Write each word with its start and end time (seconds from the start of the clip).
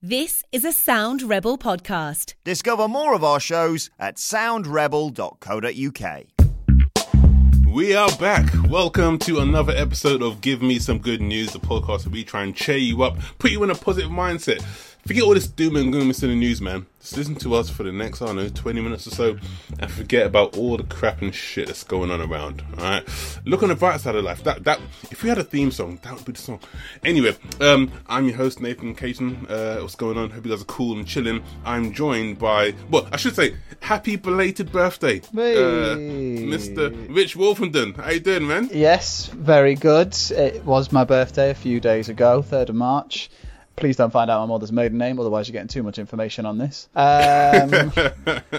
This 0.00 0.44
is 0.52 0.64
a 0.64 0.70
Sound 0.70 1.24
Rebel 1.24 1.58
podcast. 1.58 2.34
Discover 2.44 2.86
more 2.86 3.14
of 3.14 3.24
our 3.24 3.40
shows 3.40 3.90
at 3.98 4.14
soundrebel.co.uk. 4.14 6.24
We 7.66 7.96
are 7.96 8.16
back. 8.16 8.48
Welcome 8.68 9.18
to 9.18 9.40
another 9.40 9.72
episode 9.72 10.22
of 10.22 10.40
Give 10.40 10.62
Me 10.62 10.78
Some 10.78 11.00
Good 11.00 11.20
News, 11.20 11.52
the 11.52 11.58
podcast 11.58 12.06
where 12.06 12.12
we 12.12 12.22
try 12.22 12.44
and 12.44 12.54
cheer 12.54 12.76
you 12.76 13.02
up, 13.02 13.18
put 13.40 13.50
you 13.50 13.64
in 13.64 13.70
a 13.70 13.74
positive 13.74 14.12
mindset. 14.12 14.62
Forget 15.08 15.22
all 15.22 15.32
this 15.32 15.48
doom 15.48 15.76
and 15.76 15.90
gloom 15.90 16.10
in 16.10 16.16
the 16.20 16.34
news, 16.34 16.60
man. 16.60 16.84
Just 17.00 17.16
listen 17.16 17.34
to 17.36 17.54
us 17.54 17.70
for 17.70 17.82
the 17.82 17.90
next, 17.90 18.20
I 18.20 18.26
don't 18.26 18.36
know, 18.36 18.50
20 18.50 18.82
minutes 18.82 19.06
or 19.06 19.10
so, 19.10 19.38
and 19.78 19.90
forget 19.90 20.26
about 20.26 20.58
all 20.58 20.76
the 20.76 20.82
crap 20.82 21.22
and 21.22 21.34
shit 21.34 21.68
that's 21.68 21.82
going 21.82 22.10
on 22.10 22.20
around. 22.20 22.62
Alright? 22.74 23.08
Look 23.46 23.62
on 23.62 23.70
the 23.70 23.74
bright 23.74 24.02
side 24.02 24.16
of 24.16 24.24
life. 24.24 24.44
That 24.44 24.64
that 24.64 24.78
if 25.10 25.22
we 25.22 25.30
had 25.30 25.38
a 25.38 25.44
theme 25.44 25.70
song, 25.70 25.98
that 26.02 26.12
would 26.12 26.26
be 26.26 26.32
the 26.32 26.38
song. 26.38 26.60
Anyway, 27.02 27.34
um, 27.58 27.90
I'm 28.06 28.26
your 28.26 28.36
host, 28.36 28.60
Nathan 28.60 28.94
Caton. 28.94 29.46
Uh, 29.48 29.78
what's 29.78 29.94
going 29.94 30.18
on? 30.18 30.28
Hope 30.28 30.44
you 30.44 30.50
guys 30.50 30.60
are 30.60 30.66
cool 30.66 30.98
and 30.98 31.08
chilling. 31.08 31.42
I'm 31.64 31.94
joined 31.94 32.38
by 32.38 32.74
well, 32.90 33.08
I 33.10 33.16
should 33.16 33.34
say, 33.34 33.56
happy 33.80 34.16
belated 34.16 34.70
birthday. 34.70 35.20
Uh, 35.20 35.96
Mr. 35.96 37.08
Rich 37.08 37.34
Wolfenden. 37.34 37.96
How 37.96 38.10
you 38.10 38.20
doing, 38.20 38.46
man? 38.46 38.68
Yes, 38.74 39.28
very 39.28 39.74
good. 39.74 40.14
It 40.32 40.66
was 40.66 40.92
my 40.92 41.04
birthday 41.04 41.48
a 41.48 41.54
few 41.54 41.80
days 41.80 42.10
ago, 42.10 42.44
3rd 42.46 42.68
of 42.68 42.74
March. 42.74 43.30
Please 43.80 43.96
don't 43.96 44.10
find 44.12 44.30
out 44.30 44.40
my 44.40 44.46
mother's 44.52 44.72
maiden 44.72 44.98
name, 44.98 45.18
otherwise 45.20 45.48
you're 45.48 45.52
getting 45.52 45.68
too 45.68 45.82
much 45.82 45.98
information 45.98 46.46
on 46.46 46.58
this. 46.58 46.88
Um, 46.98 47.92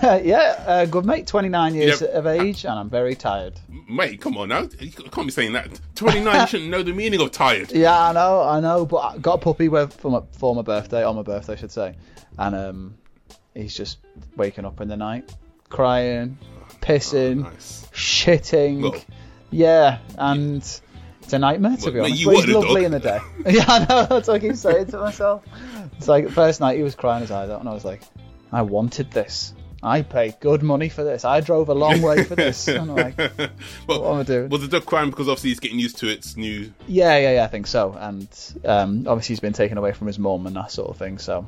yeah, 0.24 0.62
uh, 0.66 0.84
good 0.86 1.04
mate, 1.04 1.26
29 1.26 1.74
years 1.74 2.00
Yep. 2.00 2.10
of 2.10 2.26
age, 2.26 2.64
and 2.64 2.78
I'm 2.78 2.88
very 2.88 3.14
tired. 3.14 3.58
Mate, 3.88 4.20
come 4.20 4.36
on 4.38 4.48
now. 4.50 4.68
You 4.78 4.90
can't 4.90 5.26
be 5.26 5.30
saying 5.32 5.52
that. 5.54 5.80
29, 5.96 6.40
you 6.40 6.46
shouldn't 6.46 6.70
know 6.70 6.82
the 6.82 6.92
meaning 6.92 7.20
of 7.20 7.32
tired. 7.32 7.72
Yeah, 7.72 7.98
I 7.98 8.12
know, 8.12 8.42
I 8.42 8.60
know, 8.60 8.86
but 8.86 8.96
I 8.98 9.18
got 9.18 9.34
a 9.34 9.38
puppy 9.38 9.68
for, 9.68 10.10
my, 10.10 10.22
for 10.32 10.54
my 10.54 10.62
birthday, 10.62 11.02
on 11.04 11.16
my 11.16 11.22
birthday, 11.22 11.54
I 11.54 11.56
should 11.56 11.72
say. 11.72 11.96
And 12.38 12.54
um, 12.54 12.94
he's 13.54 13.74
just 13.76 13.98
waking 14.36 14.64
up 14.64 14.80
in 14.80 14.88
the 14.88 14.96
night, 14.96 15.34
crying, 15.68 16.38
pissing, 16.80 17.42
Nice. 17.42 17.86
shitting. 17.92 19.02
Yeah, 19.50 19.98
and 20.16 20.80
it's 21.28 21.34
a 21.34 21.38
nightmare 21.38 21.76
to 21.76 21.84
Well, 21.84 21.92
be 21.92 22.00
honest. 22.00 22.24
But 22.24 22.34
he's 22.36 22.46
lovely 22.54 22.84
in 22.86 22.92
the 22.92 23.00
day. 23.00 23.18
yeah, 23.50 23.64
I 23.68 23.78
know. 23.80 24.06
That's 24.06 24.28
what 24.28 24.30
I 24.30 24.38
keep 24.38 24.56
saying 24.56 24.86
to 24.86 24.96
myself. 24.98 25.44
It's 25.98 26.08
like 26.08 26.24
the 26.24 26.32
first 26.32 26.58
night 26.58 26.78
he 26.78 26.82
was 26.82 26.94
crying 26.94 27.20
his 27.20 27.30
eyes 27.30 27.50
out, 27.50 27.60
and 27.60 27.68
I 27.68 27.74
was 27.74 27.84
like, 27.84 28.00
I 28.50 28.62
wanted 28.62 29.10
this. 29.10 29.52
I 29.80 30.02
paid 30.02 30.36
good 30.40 30.62
money 30.64 30.88
for 30.88 31.04
this. 31.04 31.24
I 31.24 31.40
drove 31.40 31.68
a 31.68 31.74
long 31.74 32.00
way 32.02 32.24
for 32.24 32.34
this. 32.34 32.66
And 32.68 32.90
I'm 32.90 32.96
like, 32.96 33.16
well, 33.86 34.00
what 34.02 34.12
am 34.14 34.20
I 34.20 34.22
doing? 34.24 34.48
Was 34.48 34.62
the 34.62 34.68
dog 34.68 34.86
crying 34.86 35.10
because 35.10 35.28
obviously 35.28 35.50
he's 35.50 35.60
getting 35.60 35.78
used 35.78 35.98
to 35.98 36.08
its 36.08 36.36
new. 36.36 36.72
yeah, 36.88 37.16
yeah, 37.18 37.34
yeah, 37.34 37.44
I 37.44 37.46
think 37.46 37.68
so. 37.68 37.92
And 37.92 38.26
um, 38.64 39.06
obviously 39.06 39.34
he's 39.34 39.40
been 39.40 39.52
taken 39.52 39.78
away 39.78 39.92
from 39.92 40.08
his 40.08 40.18
mum 40.18 40.48
and 40.48 40.56
that 40.56 40.72
sort 40.72 40.88
of 40.90 40.96
thing. 40.96 41.18
So 41.18 41.46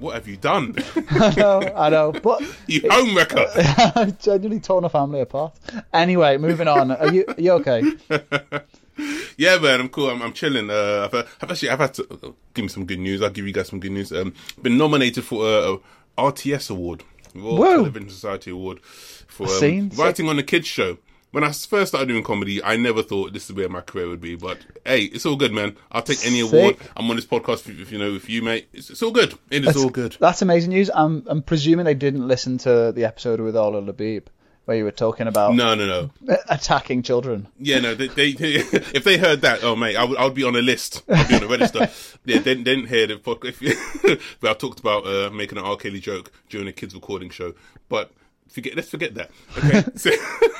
What 0.00 0.14
have 0.14 0.26
you 0.26 0.36
done? 0.38 0.74
I 1.10 1.34
know, 1.36 1.60
I 1.76 1.88
know, 1.90 2.10
but 2.12 2.40
you 2.66 2.80
homewrecker. 2.80 3.94
I've 3.96 4.18
genuinely 4.18 4.58
torn 4.58 4.82
a 4.84 4.88
family 4.88 5.20
apart. 5.20 5.54
Anyway, 5.92 6.36
moving 6.38 6.66
on. 6.66 6.90
Are 6.90 7.12
you, 7.12 7.26
are 7.28 7.40
you 7.40 7.52
okay? 7.52 7.82
Yeah, 9.38 9.56
man, 9.58 9.80
I'm 9.80 9.88
cool. 9.88 10.10
I'm, 10.10 10.20
I'm 10.20 10.32
chilling. 10.32 10.68
Uh, 10.68 11.08
I've, 11.10 11.14
I've 11.40 11.50
actually 11.50 11.70
I've 11.70 11.78
had 11.78 11.94
to 11.94 12.02
uh, 12.10 12.32
give 12.52 12.64
me 12.64 12.68
some 12.68 12.84
good 12.84 12.98
news. 12.98 13.22
I'll 13.22 13.30
give 13.30 13.46
you 13.46 13.52
guys 13.52 13.68
some 13.68 13.80
good 13.80 13.92
news. 13.92 14.12
Um, 14.12 14.34
been 14.60 14.76
nominated 14.76 15.24
for 15.24 15.46
a, 15.46 15.72
a 15.74 15.78
RTS 16.32 16.70
award, 16.70 17.04
Royal 17.34 17.56
Whoa. 17.56 17.76
Television 17.76 18.10
Society 18.10 18.50
award 18.50 18.80
for 18.82 19.46
um, 19.48 19.90
writing 19.90 20.28
on 20.28 20.38
a 20.38 20.42
kids 20.42 20.66
show. 20.66 20.98
When 21.30 21.44
I 21.44 21.52
first 21.52 21.88
started 21.88 22.08
doing 22.08 22.24
comedy, 22.24 22.64
I 22.64 22.76
never 22.76 23.02
thought 23.02 23.34
this 23.34 23.48
is 23.48 23.54
where 23.54 23.68
my 23.68 23.82
career 23.82 24.08
would 24.08 24.20
be. 24.20 24.34
But 24.34 24.58
hey, 24.84 25.02
it's 25.02 25.24
all 25.24 25.36
good, 25.36 25.52
man. 25.52 25.76
I'll 25.92 26.02
take 26.02 26.26
any 26.26 26.40
Sick. 26.40 26.52
award. 26.52 26.76
I'm 26.96 27.08
on 27.08 27.16
this 27.16 27.26
podcast, 27.26 27.68
if, 27.68 27.78
if 27.78 27.92
you 27.92 27.98
know, 27.98 28.12
with 28.12 28.28
you, 28.28 28.42
mate. 28.42 28.68
It's, 28.72 28.90
it's 28.90 29.02
all 29.02 29.12
good. 29.12 29.38
It 29.50 29.64
is 29.64 29.76
all 29.76 29.90
good. 29.90 30.16
That's 30.18 30.42
amazing 30.42 30.70
news. 30.70 30.90
I'm, 30.92 31.22
I'm 31.28 31.42
presuming 31.42 31.84
they 31.84 31.94
didn't 31.94 32.26
listen 32.26 32.58
to 32.58 32.92
the 32.92 33.04
episode 33.04 33.40
with 33.40 33.56
Ola 33.56 33.82
Labib 33.82 34.24
where 34.68 34.76
you 34.76 34.84
were 34.84 34.90
talking 34.90 35.26
about 35.26 35.54
No, 35.54 35.74
no, 35.74 35.86
no. 35.86 36.36
attacking 36.50 37.02
children. 37.02 37.48
Yeah, 37.58 37.80
no. 37.80 37.94
They, 37.94 38.08
they, 38.08 38.32
if 38.34 39.02
they 39.02 39.16
heard 39.16 39.40
that, 39.40 39.64
oh 39.64 39.74
mate, 39.74 39.96
I 39.96 40.04
would, 40.04 40.18
I 40.18 40.24
would 40.26 40.34
be 40.34 40.44
on 40.44 40.54
a 40.56 40.60
list. 40.60 41.04
I'd 41.08 41.26
be 41.26 41.36
on 41.36 41.42
a 41.44 41.46
register. 41.46 41.88
yeah, 42.26 42.40
they, 42.40 42.52
they 42.52 42.62
didn't 42.62 42.88
hear 42.88 43.06
the 43.06 43.14
podcast. 43.14 43.56
If, 43.62 44.36
but 44.42 44.50
I 44.50 44.52
talked 44.52 44.78
about 44.78 45.06
uh, 45.06 45.30
making 45.30 45.56
an 45.56 45.64
R. 45.64 45.78
Kelly 45.78 46.00
joke 46.00 46.30
during 46.50 46.68
a 46.68 46.72
kids 46.72 46.94
recording 46.94 47.30
show. 47.30 47.54
But 47.88 48.12
forget, 48.48 48.74
let's 48.76 48.88
forget 48.90 49.14
that. 49.14 49.30
Okay, 49.58 49.84
so, 49.96 50.10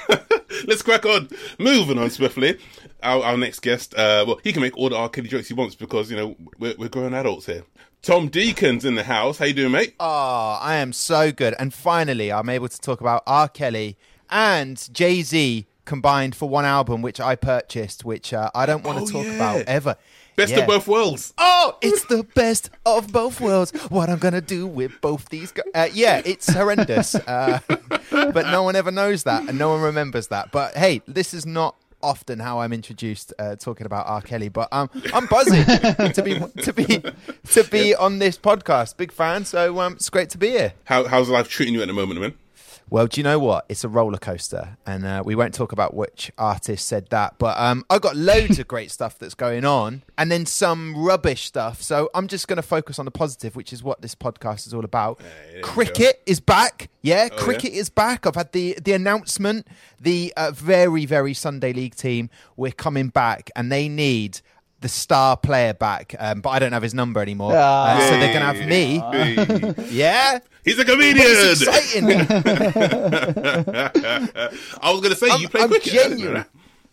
let's 0.66 0.82
crack 0.82 1.04
on. 1.06 1.28
Moving 1.58 1.98
on 1.98 2.10
swiftly. 2.10 2.58
Our, 3.02 3.22
our 3.22 3.36
next 3.36 3.60
guest, 3.60 3.94
uh, 3.94 4.24
well, 4.26 4.40
he 4.42 4.52
can 4.52 4.62
make 4.62 4.76
all 4.76 4.88
the 4.88 4.96
R. 4.96 5.08
Kelly 5.08 5.28
jokes 5.28 5.48
he 5.48 5.54
wants 5.54 5.74
because 5.74 6.10
you 6.10 6.16
know 6.16 6.36
we're, 6.58 6.74
we're 6.78 6.88
grown 6.88 7.14
adults 7.14 7.46
here. 7.46 7.64
Tom 8.02 8.28
Deacon's 8.28 8.84
in 8.84 8.94
the 8.94 9.04
house. 9.04 9.38
How 9.38 9.44
you 9.46 9.54
doing, 9.54 9.72
mate? 9.72 9.94
Oh, 9.98 10.58
I 10.60 10.76
am 10.76 10.92
so 10.92 11.32
good. 11.32 11.54
And 11.58 11.74
finally, 11.74 12.30
I'm 12.32 12.48
able 12.48 12.68
to 12.68 12.80
talk 12.80 13.00
about 13.00 13.22
R. 13.26 13.48
Kelly 13.48 13.96
and 14.30 14.88
Jay 14.92 15.22
Z 15.22 15.66
combined 15.84 16.34
for 16.36 16.48
one 16.48 16.64
album, 16.64 17.02
which 17.02 17.18
I 17.20 17.34
purchased, 17.34 18.04
which 18.04 18.32
uh, 18.34 18.50
I 18.54 18.66
don't 18.66 18.84
want 18.84 18.98
to 18.98 19.04
Oh, 19.04 19.18
talk 19.22 19.26
yeah. 19.26 19.34
about 19.34 19.66
ever. 19.66 19.96
Best 20.38 20.52
Yeah. 20.52 20.60
of 20.60 20.66
both 20.68 20.86
worlds. 20.86 21.34
Oh, 21.36 21.76
it's 21.82 22.04
the 22.04 22.22
best 22.22 22.70
of 22.86 23.12
both 23.12 23.40
worlds. 23.40 23.72
What 23.90 24.08
I'm 24.08 24.18
gonna 24.18 24.40
do 24.40 24.66
with 24.68 24.92
both 25.00 25.28
these 25.30 25.50
guys? 25.52 25.64
Uh, 25.74 25.88
yeah, 25.92 26.22
it's 26.24 26.48
horrendous. 26.48 27.16
Uh, 27.16 27.58
but 28.10 28.46
no 28.46 28.62
one 28.62 28.76
ever 28.76 28.92
knows 28.92 29.24
that, 29.24 29.48
and 29.48 29.58
no 29.58 29.68
one 29.70 29.82
remembers 29.82 30.28
that. 30.28 30.52
But 30.52 30.76
hey, 30.76 31.02
this 31.08 31.34
is 31.34 31.44
not 31.44 31.74
often 32.00 32.38
how 32.38 32.60
I'm 32.60 32.72
introduced 32.72 33.32
uh, 33.40 33.56
talking 33.56 33.84
about 33.84 34.06
R. 34.06 34.22
Kelly. 34.22 34.48
But 34.48 34.68
um, 34.70 34.88
I'm 35.12 35.26
buzzing 35.26 35.64
to 36.12 36.22
be 36.22 36.38
to 36.62 36.72
be 36.72 37.02
to 37.52 37.64
be 37.64 37.94
on 37.96 38.20
this 38.20 38.38
podcast. 38.38 38.96
Big 38.96 39.10
fan. 39.10 39.44
So 39.44 39.80
um, 39.80 39.94
it's 39.94 40.08
great 40.08 40.30
to 40.30 40.38
be 40.38 40.50
here. 40.50 40.74
How, 40.84 41.08
how's 41.08 41.28
life 41.28 41.48
treating 41.48 41.74
you 41.74 41.82
at 41.82 41.88
the 41.88 41.94
moment, 41.94 42.20
man? 42.20 42.34
Well, 42.90 43.06
do 43.06 43.20
you 43.20 43.24
know 43.24 43.38
what? 43.38 43.66
It's 43.68 43.84
a 43.84 43.88
roller 43.88 44.18
coaster, 44.18 44.78
and 44.86 45.04
uh, 45.04 45.22
we 45.24 45.34
won't 45.34 45.52
talk 45.52 45.72
about 45.72 45.94
which 45.94 46.32
artist 46.38 46.86
said 46.88 47.08
that. 47.10 47.38
But 47.38 47.58
um, 47.58 47.84
I've 47.90 48.00
got 48.00 48.16
loads 48.16 48.58
of 48.58 48.66
great 48.66 48.90
stuff 48.90 49.18
that's 49.18 49.34
going 49.34 49.64
on, 49.64 50.02
and 50.16 50.32
then 50.32 50.46
some 50.46 50.96
rubbish 50.96 51.44
stuff. 51.44 51.82
So 51.82 52.08
I'm 52.14 52.28
just 52.28 52.48
going 52.48 52.56
to 52.56 52.62
focus 52.62 52.98
on 52.98 53.04
the 53.04 53.10
positive, 53.10 53.56
which 53.56 53.72
is 53.72 53.82
what 53.82 54.00
this 54.00 54.14
podcast 54.14 54.66
is 54.66 54.72
all 54.72 54.84
about. 54.84 55.20
cricket 55.62 56.22
is 56.26 56.40
back. 56.40 56.88
Yeah, 57.02 57.28
Oh, 57.30 57.36
cricket 57.36 57.72
is 57.72 57.90
back. 57.90 58.26
I've 58.26 58.34
had 58.36 58.52
the 58.52 58.78
the 58.82 58.92
announcement. 58.92 59.66
The 60.00 60.32
uh, 60.36 60.50
very 60.52 61.04
very 61.04 61.34
Sunday 61.34 61.72
League 61.72 61.94
team 61.94 62.30
we're 62.56 62.72
coming 62.72 63.08
back, 63.08 63.50
and 63.54 63.70
they 63.70 63.88
need. 63.88 64.40
The 64.80 64.88
star 64.88 65.36
player 65.36 65.74
back, 65.74 66.14
um, 66.20 66.40
but 66.40 66.50
I 66.50 66.58
don't 66.60 66.70
have 66.72 66.82
his 66.84 66.94
number 66.94 67.20
anymore. 67.20 67.52
Uh, 67.52 67.98
so 68.00 68.10
they're 68.18 68.32
going 68.32 68.40
to 68.40 68.46
have 68.60 68.68
me. 68.68 69.00
Hey. 69.00 69.74
Yeah, 69.90 70.38
He's 70.64 70.78
a 70.78 70.84
But 70.84 70.92
comedian. 70.92 71.26
it's 71.26 71.62
exciting. 71.62 72.10
I 74.82 74.92
was 74.92 75.00
going 75.00 75.10
to 75.10 75.16
say 75.16 75.36
you 75.38 75.48
play 75.48 75.62
I'm 75.62 75.68
cricket. 75.70 75.92
genuine. 75.92 76.44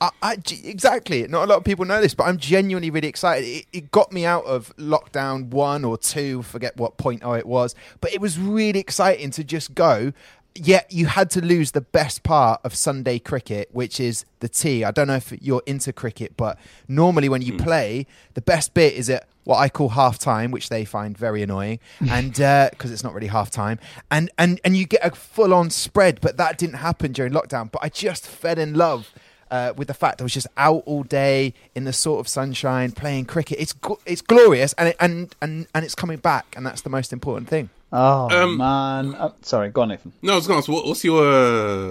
I, 0.02 0.10
I, 0.22 0.34
exactly. 0.64 1.26
Not 1.28 1.46
a 1.46 1.48
lot 1.48 1.58
of 1.58 1.64
people 1.64 1.86
know 1.86 2.02
this, 2.02 2.14
but 2.14 2.26
I'm 2.26 2.38
genuinely 2.38 2.90
really 2.90 3.08
excited. 3.08 3.48
It, 3.48 3.66
it 3.72 3.92
got 3.92 4.12
me 4.12 4.26
out 4.26 4.46
of 4.46 4.76
lockdown 4.78 5.50
one 5.50 5.86
or 5.86 5.98
two, 5.98 6.42
forget 6.44 6.76
what 6.78 6.98
point 6.98 7.22
oh 7.24 7.34
it 7.34 7.46
was, 7.46 7.76
but 8.02 8.14
it 8.14 8.20
was 8.20 8.38
really 8.40 8.80
exciting 8.80 9.32
to 9.32 9.44
just 9.44 9.74
go. 9.76 10.12
Yet 10.58 10.92
you 10.92 11.08
had 11.08 11.30
to 11.32 11.42
lose 11.42 11.72
the 11.72 11.82
best 11.82 12.24
part 12.24 12.62
of 12.64 12.74
Sunday 12.74 13.20
cricket, 13.20 13.70
which 13.74 14.00
is 14.00 14.26
the 14.40 14.48
tea. 14.48 14.86
I 14.86 14.92
don't 14.92 15.08
know 15.08 15.16
if 15.16 15.34
you're 15.42 15.64
into 15.66 15.92
cricket, 15.92 16.38
but 16.38 16.58
normally 16.88 17.28
when 17.28 17.42
you 17.42 17.58
play, 17.58 18.08
the 18.36 18.42
best 18.42 18.74
bit 18.74 18.94
is 18.94 19.10
at 19.10 19.28
what 19.44 19.58
I 19.58 19.70
call 19.70 19.90
half 19.90 20.18
time, 20.18 20.52
which 20.52 20.70
they 20.70 20.86
find 20.86 21.18
very 21.18 21.44
annoying, 21.44 21.80
and 22.10 22.34
because 22.34 22.92
it's 22.92 23.04
not 23.04 23.14
really 23.14 23.28
half 23.28 23.52
time, 23.52 23.80
and 24.10 24.32
and 24.38 24.60
and 24.64 24.76
you 24.78 24.86
get 24.86 25.06
a 25.06 25.12
full 25.12 25.54
on 25.54 25.70
spread. 25.70 26.20
But 26.22 26.38
that 26.38 26.58
didn't 26.58 26.78
happen 26.78 27.12
during 27.12 27.34
lockdown. 27.34 27.72
But 27.72 27.84
I 27.84 27.90
just 27.90 28.26
fell 28.26 28.58
in 28.58 28.74
love 28.76 29.14
uh, 29.52 29.74
with 29.76 29.88
the 29.88 29.94
fact 29.94 30.22
I 30.22 30.24
was 30.24 30.34
just 30.34 30.48
out 30.58 30.84
all 30.86 31.04
day 31.04 31.54
in 31.76 31.84
the 31.84 31.94
sort 31.94 32.20
of 32.20 32.28
sunshine 32.28 32.92
playing 32.92 33.26
cricket. 33.26 33.60
It's 33.60 33.76
it's 34.06 34.22
glorious, 34.22 34.74
and 34.74 34.90
it, 34.90 34.96
and 35.00 35.36
and 35.42 35.68
and 35.74 35.86
it's 35.86 35.96
coming 35.96 36.18
back, 36.18 36.54
and 36.58 36.66
that's 36.66 36.82
the 36.82 36.90
most 36.90 37.14
important 37.14 37.48
thing. 37.48 37.70
Oh, 37.92 38.30
Um, 38.30 38.58
man. 38.58 39.16
Uh, 39.16 39.32
sorry, 39.42 39.70
go 39.70 39.82
on, 39.84 39.90
Nathan. 39.90 40.12
No, 40.22 40.34
I 40.34 40.36
was 40.36 40.48
going 40.48 40.58
to 40.58 40.60
ask, 40.60 40.70
what, 40.70 40.86
what's 40.86 41.04
your 41.04 41.24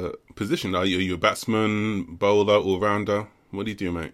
uh, 0.09 0.13
position? 0.35 0.75
Are 0.75 0.85
you, 0.85 0.99
are 0.99 1.03
you 1.03 1.15
a 1.15 1.19
batsman, 1.19 2.05
bowler, 2.17 2.57
all 2.57 2.79
rounder? 2.81 3.27
What 3.51 3.65
do 3.65 3.71
you 3.71 3.77
do, 3.77 3.93
mate? 3.93 4.13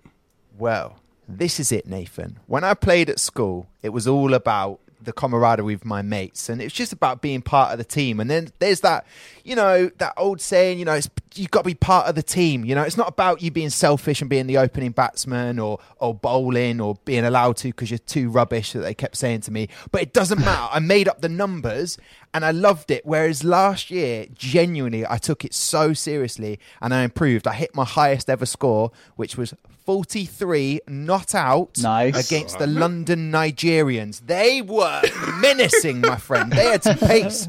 Well, 0.58 0.98
this 1.28 1.58
is 1.58 1.72
it, 1.72 1.86
Nathan. 1.86 2.38
When 2.46 2.64
I 2.64 2.74
played 2.74 3.08
at 3.10 3.18
school, 3.18 3.66
it 3.82 3.90
was 3.90 4.06
all 4.06 4.34
about 4.34 4.80
the 5.02 5.12
camaraderie 5.14 5.64
with 5.74 5.84
my 5.86 6.02
mates, 6.02 6.50
and 6.50 6.60
it's 6.60 6.74
just 6.74 6.92
about 6.92 7.22
being 7.22 7.40
part 7.40 7.72
of 7.72 7.78
the 7.78 7.84
team. 7.84 8.20
And 8.20 8.28
then 8.28 8.50
there's 8.58 8.80
that, 8.80 9.06
you 9.44 9.54
know, 9.56 9.90
that 9.98 10.12
old 10.16 10.40
saying, 10.40 10.78
you 10.78 10.84
know, 10.84 10.94
it's, 10.94 11.08
you've 11.34 11.50
got 11.50 11.60
to 11.62 11.66
be 11.66 11.74
part 11.74 12.06
of 12.06 12.14
the 12.14 12.22
team. 12.22 12.64
You 12.64 12.74
know, 12.74 12.82
it's 12.82 12.96
not 12.96 13.08
about 13.08 13.40
you 13.42 13.50
being 13.50 13.70
selfish 13.70 14.20
and 14.20 14.28
being 14.28 14.46
the 14.46 14.58
opening 14.58 14.90
batsman 14.92 15.58
or 15.58 15.78
or 15.98 16.14
bowling 16.14 16.80
or 16.80 16.96
being 17.04 17.24
allowed 17.24 17.56
to 17.58 17.68
because 17.68 17.90
you're 17.90 17.98
too 17.98 18.30
rubbish 18.30 18.72
that 18.72 18.80
they 18.80 18.94
kept 18.94 19.16
saying 19.16 19.40
to 19.42 19.50
me. 19.50 19.68
But 19.92 20.02
it 20.02 20.12
doesn't 20.12 20.38
matter. 20.40 20.68
I 20.72 20.78
made 20.80 21.08
up 21.08 21.20
the 21.20 21.28
numbers 21.28 21.98
and 22.34 22.44
I 22.44 22.50
loved 22.50 22.90
it. 22.90 23.04
Whereas 23.06 23.44
last 23.44 23.90
year, 23.90 24.26
genuinely, 24.34 25.06
I 25.06 25.18
took 25.18 25.44
it 25.44 25.54
so 25.54 25.92
seriously 25.92 26.58
and 26.80 26.92
I 26.94 27.02
improved. 27.02 27.46
I 27.46 27.54
hit 27.54 27.74
my 27.74 27.84
highest 27.84 28.28
ever 28.30 28.46
score, 28.46 28.92
which 29.16 29.36
was 29.36 29.54
43 29.86 30.80
not 30.86 31.34
out 31.34 31.78
Nice. 31.78 32.28
against 32.30 32.58
the 32.58 32.66
London 32.66 33.32
Nigerians. 33.32 34.20
They 34.24 34.62
were 34.62 35.02
menacing, 35.40 36.00
my 36.02 36.16
friend. 36.16 36.52
They 36.52 36.64
had 36.66 36.82
to 36.82 36.94
pace. 36.96 37.48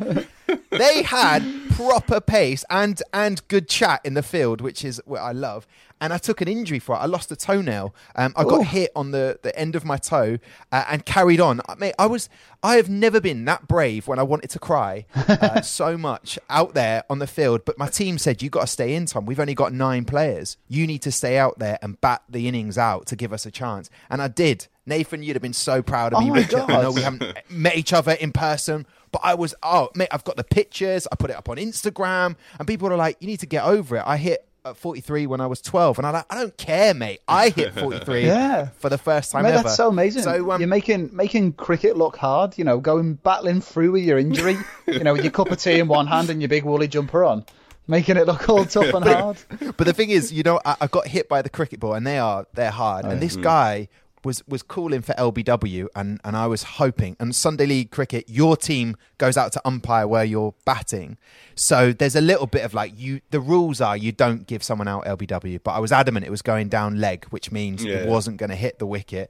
They 0.71 1.03
had 1.03 1.43
proper 1.71 2.21
pace 2.21 2.63
and 2.69 3.01
and 3.13 3.45
good 3.47 3.67
chat 3.67 4.01
in 4.03 4.13
the 4.13 4.23
field, 4.23 4.61
which 4.61 4.85
is 4.85 5.01
what 5.05 5.19
I 5.21 5.31
love. 5.31 5.67
And 6.01 6.11
I 6.11 6.17
took 6.17 6.41
an 6.41 6.47
injury 6.47 6.79
for 6.79 6.95
it. 6.95 6.99
I 6.99 7.05
lost 7.05 7.31
a 7.31 7.35
toenail. 7.35 7.95
Um, 8.15 8.33
I 8.35 8.43
got 8.43 8.61
Ooh. 8.61 8.63
hit 8.63 8.91
on 8.95 9.11
the, 9.11 9.39
the 9.43 9.57
end 9.57 9.75
of 9.75 9.85
my 9.85 9.97
toe 9.97 10.39
uh, 10.71 10.83
and 10.89 11.05
carried 11.05 11.39
on. 11.39 11.61
I 11.69 11.75
Mate, 11.75 11.93
I 11.97 12.07
was 12.07 12.27
I 12.63 12.75
have 12.75 12.89
never 12.89 13.21
been 13.21 13.45
that 13.45 13.67
brave 13.67 14.07
when 14.07 14.19
I 14.19 14.23
wanted 14.23 14.49
to 14.49 14.59
cry 14.59 15.05
uh, 15.15 15.61
so 15.61 15.97
much 15.97 16.37
out 16.49 16.73
there 16.73 17.03
on 17.09 17.19
the 17.19 17.27
field. 17.27 17.63
But 17.65 17.77
my 17.77 17.87
team 17.87 18.17
said 18.17 18.41
you 18.41 18.49
got 18.49 18.61
to 18.61 18.67
stay 18.67 18.95
in, 18.95 19.05
Tom. 19.05 19.25
We've 19.25 19.39
only 19.39 19.53
got 19.53 19.71
nine 19.73 20.03
players. 20.05 20.57
You 20.67 20.87
need 20.87 21.03
to 21.03 21.11
stay 21.11 21.37
out 21.37 21.59
there 21.59 21.77
and 21.81 22.01
bat 22.01 22.23
the 22.27 22.47
innings 22.47 22.77
out 22.77 23.05
to 23.07 23.15
give 23.15 23.31
us 23.31 23.45
a 23.45 23.51
chance. 23.51 23.89
And 24.09 24.21
I 24.21 24.27
did. 24.27 24.67
Nathan, 24.85 25.21
you'd 25.21 25.35
have 25.35 25.43
been 25.43 25.53
so 25.53 25.83
proud 25.83 26.13
of 26.13 26.17
Oh 26.19 26.25
me. 26.25 26.31
my 26.31 26.37
Richard. 26.37 26.61
I 26.61 26.81
know 26.81 26.91
we 26.91 27.01
haven't 27.03 27.23
met 27.49 27.75
each 27.77 27.93
other 27.93 28.13
in 28.13 28.31
person, 28.31 28.87
but 29.11 29.21
I 29.23 29.35
was, 29.35 29.53
oh, 29.61 29.89
mate, 29.95 30.07
I've 30.11 30.23
got 30.23 30.37
the 30.37 30.43
pictures. 30.43 31.07
I 31.11 31.15
put 31.15 31.29
it 31.29 31.35
up 31.35 31.49
on 31.49 31.57
Instagram, 31.57 32.35
and 32.57 32.67
people 32.67 32.89
are 32.91 32.97
like, 32.97 33.17
you 33.19 33.27
need 33.27 33.39
to 33.41 33.45
get 33.45 33.63
over 33.63 33.97
it. 33.97 34.03
I 34.05 34.17
hit 34.17 34.47
at 34.63 34.77
43 34.77 35.25
when 35.27 35.41
I 35.41 35.47
was 35.47 35.61
12, 35.61 35.97
and 35.97 36.07
I'm 36.07 36.13
like, 36.13 36.25
I 36.29 36.35
don't 36.35 36.55
care, 36.57 36.93
mate. 36.93 37.19
I 37.27 37.49
hit 37.49 37.73
43 37.79 38.25
Yeah. 38.25 38.67
for 38.77 38.89
the 38.89 38.97
first 38.97 39.31
time 39.31 39.43
Mate, 39.43 39.53
ever. 39.53 39.63
that's 39.63 39.75
so 39.75 39.89
amazing. 39.89 40.23
So, 40.23 40.51
um, 40.51 40.61
You're 40.61 40.67
making 40.67 41.09
making 41.13 41.53
cricket 41.53 41.97
look 41.97 42.15
hard. 42.17 42.57
You 42.57 42.63
know, 42.63 42.79
going 42.79 43.15
battling 43.15 43.61
through 43.61 43.91
with 43.93 44.03
your 44.03 44.17
injury. 44.19 44.57
you 44.87 44.99
know, 45.03 45.13
with 45.13 45.23
your 45.23 45.31
cup 45.31 45.49
of 45.51 45.57
tea 45.59 45.79
in 45.79 45.87
one 45.87 46.07
hand 46.07 46.29
and 46.29 46.41
your 46.41 46.49
big 46.49 46.63
woolly 46.63 46.87
jumper 46.87 47.23
on, 47.25 47.45
making 47.87 48.17
it 48.17 48.27
look 48.27 48.47
all 48.49 48.65
tough 48.65 48.93
and 48.93 49.05
hard. 49.05 49.37
but 49.77 49.85
the 49.87 49.93
thing 49.93 50.09
is, 50.11 50.31
you 50.31 50.43
know, 50.43 50.59
I, 50.63 50.75
I 50.81 50.87
got 50.87 51.07
hit 51.07 51.27
by 51.27 51.41
the 51.41 51.49
cricket 51.49 51.79
ball, 51.79 51.93
and 51.95 52.05
they 52.05 52.19
are 52.19 52.45
they're 52.53 52.69
hard. 52.71 53.05
and 53.05 53.19
this 53.21 53.35
guy 53.35 53.87
was 54.23 54.43
was 54.47 54.61
calling 54.63 55.01
for 55.01 55.13
LBW, 55.13 55.87
and 55.95 56.19
and 56.23 56.35
I 56.37 56.47
was 56.47 56.63
hoping. 56.63 57.15
And 57.19 57.35
Sunday 57.35 57.65
League 57.65 57.91
cricket, 57.91 58.25
your 58.29 58.55
team 58.57 58.95
goes 59.17 59.37
out 59.37 59.51
to 59.53 59.61
umpire 59.65 60.07
where 60.07 60.23
you're 60.23 60.53
batting, 60.65 61.17
so 61.55 61.91
there's 61.93 62.15
a 62.15 62.21
little 62.21 62.47
bit 62.47 62.63
of 62.63 62.73
like 62.73 62.93
you. 62.97 63.21
The 63.31 63.39
rules 63.39 63.81
are 63.81 63.97
you 63.97 64.11
don't 64.11 64.47
give 64.47 64.63
someone 64.63 64.87
out 64.87 65.05
LBW, 65.05 65.61
but 65.63 65.71
I 65.71 65.79
was 65.79 65.91
adamant 65.91 66.25
it 66.25 66.31
was 66.31 66.41
going 66.41 66.69
down 66.69 66.99
leg, 66.99 67.25
which 67.31 67.51
means 67.51 67.83
Yeah. 67.83 67.95
it 67.97 68.07
wasn't 68.09 68.37
going 68.37 68.49
to 68.51 68.55
hit 68.55 68.79
the 68.79 68.85
wicket. 68.87 69.29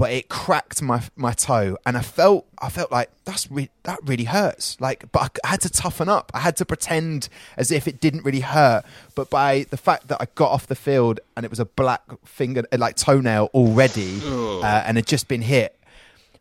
But 0.00 0.12
it 0.12 0.30
cracked 0.30 0.80
my 0.80 1.02
my 1.14 1.34
toe, 1.34 1.76
and 1.84 1.94
I 1.94 2.00
felt 2.00 2.46
I 2.58 2.70
felt 2.70 2.90
like 2.90 3.10
that's 3.26 3.50
re- 3.50 3.68
that 3.82 3.98
really 4.02 4.24
hurts. 4.24 4.80
Like, 4.80 5.12
but 5.12 5.38
I 5.44 5.48
had 5.48 5.60
to 5.60 5.68
toughen 5.68 6.08
up. 6.08 6.30
I 6.32 6.40
had 6.40 6.56
to 6.56 6.64
pretend 6.64 7.28
as 7.58 7.70
if 7.70 7.86
it 7.86 8.00
didn't 8.00 8.24
really 8.24 8.40
hurt. 8.40 8.86
But 9.14 9.28
by 9.28 9.66
the 9.68 9.76
fact 9.76 10.08
that 10.08 10.16
I 10.18 10.26
got 10.34 10.52
off 10.52 10.66
the 10.66 10.74
field 10.74 11.20
and 11.36 11.44
it 11.44 11.50
was 11.50 11.60
a 11.60 11.66
black 11.66 12.00
finger, 12.24 12.64
like 12.72 12.96
toenail 12.96 13.50
already, 13.52 14.22
uh, 14.24 14.84
and 14.86 14.96
had 14.96 15.06
just 15.06 15.28
been 15.28 15.42
hit. 15.42 15.78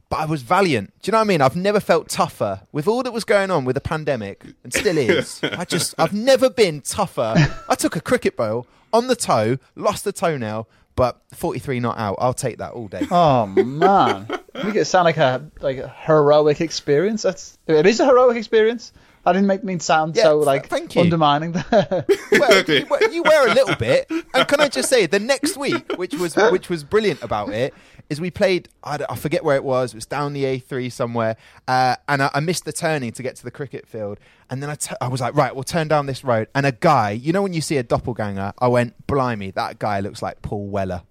But 0.07 0.19
I 0.21 0.25
was 0.25 0.41
valiant. 0.41 0.94
Do 1.01 1.09
you 1.09 1.12
know 1.12 1.17
what 1.17 1.25
I 1.25 1.27
mean? 1.27 1.41
I've 1.41 1.57
never 1.57 1.81
felt 1.81 2.07
tougher 2.07 2.62
with 2.71 2.88
all 2.88 3.03
that 3.03 3.12
was 3.12 3.25
going 3.25 3.51
on 3.51 3.65
with 3.65 3.75
the 3.75 3.81
pandemic, 3.81 4.41
and 4.63 4.73
still 4.73 4.97
is. 4.97 5.41
I 5.44 5.65
just, 5.65 5.94
I've 5.97 6.13
never 6.13 6.50
been 6.50 6.79
tougher. 6.79 7.35
I 7.67 7.75
took 7.75 7.97
a 7.97 8.01
cricket 8.01 8.38
ball 8.38 8.67
on 8.94 9.07
the 9.07 9.17
toe, 9.17 9.57
lost 9.75 10.05
the 10.05 10.13
toenail, 10.13 10.65
but 11.00 11.22
43 11.34 11.80
not 11.80 11.98
out. 11.98 12.18
I'll 12.19 12.34
take 12.34 12.57
that 12.57 12.74
all 12.74 12.90
day. 12.90 13.07
Oh 13.10 13.46
man, 13.46 14.28
you 14.54 14.63
make 14.66 14.75
it 14.75 14.86
sound 14.86 15.06
like 15.06 15.16
a 15.18 15.50
like 15.62 15.78
a 15.78 15.88
heroic 15.88 16.60
experience. 16.60 17.22
That's 17.22 17.57
it 17.68 17.86
is 17.86 18.01
a 18.01 18.06
heroic 18.06 18.36
experience. 18.36 18.92
I 19.25 19.34
didn't 19.34 19.48
make 19.48 19.63
me 19.63 19.80
sound 19.80 20.16
Yeah, 20.16 20.24
so 20.24 20.40
like 20.40 20.68
thank 20.68 20.96
you. 20.96 21.01
undermining 21.01 21.54
that. 21.54 22.06
well, 22.90 23.01
you, 23.01 23.13
you 23.16 23.24
wear 23.24 23.50
a 23.50 23.54
little 23.54 23.75
bit. 23.75 24.10
And 24.34 24.48
can 24.48 24.60
I 24.60 24.68
just 24.69 24.90
say, 24.90 25.06
the 25.06 25.19
next 25.19 25.56
week, 25.57 25.94
which 25.98 26.16
was 26.16 26.36
which 26.51 26.69
was 26.69 26.84
brilliant 26.84 27.22
about 27.22 27.50
it, 27.50 27.74
is 28.09 28.19
we 28.19 28.31
played. 28.31 28.69
I, 28.83 29.00
I 29.09 29.15
forget 29.15 29.44
where 29.44 29.56
it 29.56 29.63
was. 29.63 29.94
It 29.94 29.97
was 29.97 30.06
down 30.06 30.33
the 30.33 30.44
A3 30.44 30.91
somewhere, 30.91 31.38
uh, 31.67 31.95
and 32.07 32.23
I, 32.23 32.29
I 32.33 32.39
missed 32.39 32.65
the 32.65 32.73
turning 32.73 33.11
to 33.13 33.23
get 33.23 33.35
to 33.38 33.44
the 33.44 33.51
cricket 33.51 33.88
field. 33.88 34.19
And 34.50 34.63
then 34.63 34.69
I, 34.69 34.75
t- 34.75 34.95
I 35.00 35.07
was 35.07 35.21
like, 35.21 35.35
right, 35.35 35.53
we'll 35.53 35.63
turn 35.63 35.88
down 35.88 36.07
this 36.07 36.23
road. 36.23 36.47
And 36.56 36.65
a 36.65 36.71
guy, 36.71 37.11
you 37.11 37.31
know, 37.31 37.44
when 37.44 37.53
you 37.53 37.61
see 37.61 37.77
a 37.77 37.83
doppelganger, 37.83 38.53
I 38.57 38.67
went, 38.67 39.06
blimey, 39.06 39.51
that 39.51 39.77
guy 39.77 40.00
looks 40.00 40.21
like 40.21 40.41
Paul 40.41 40.67
Weller. 40.67 41.03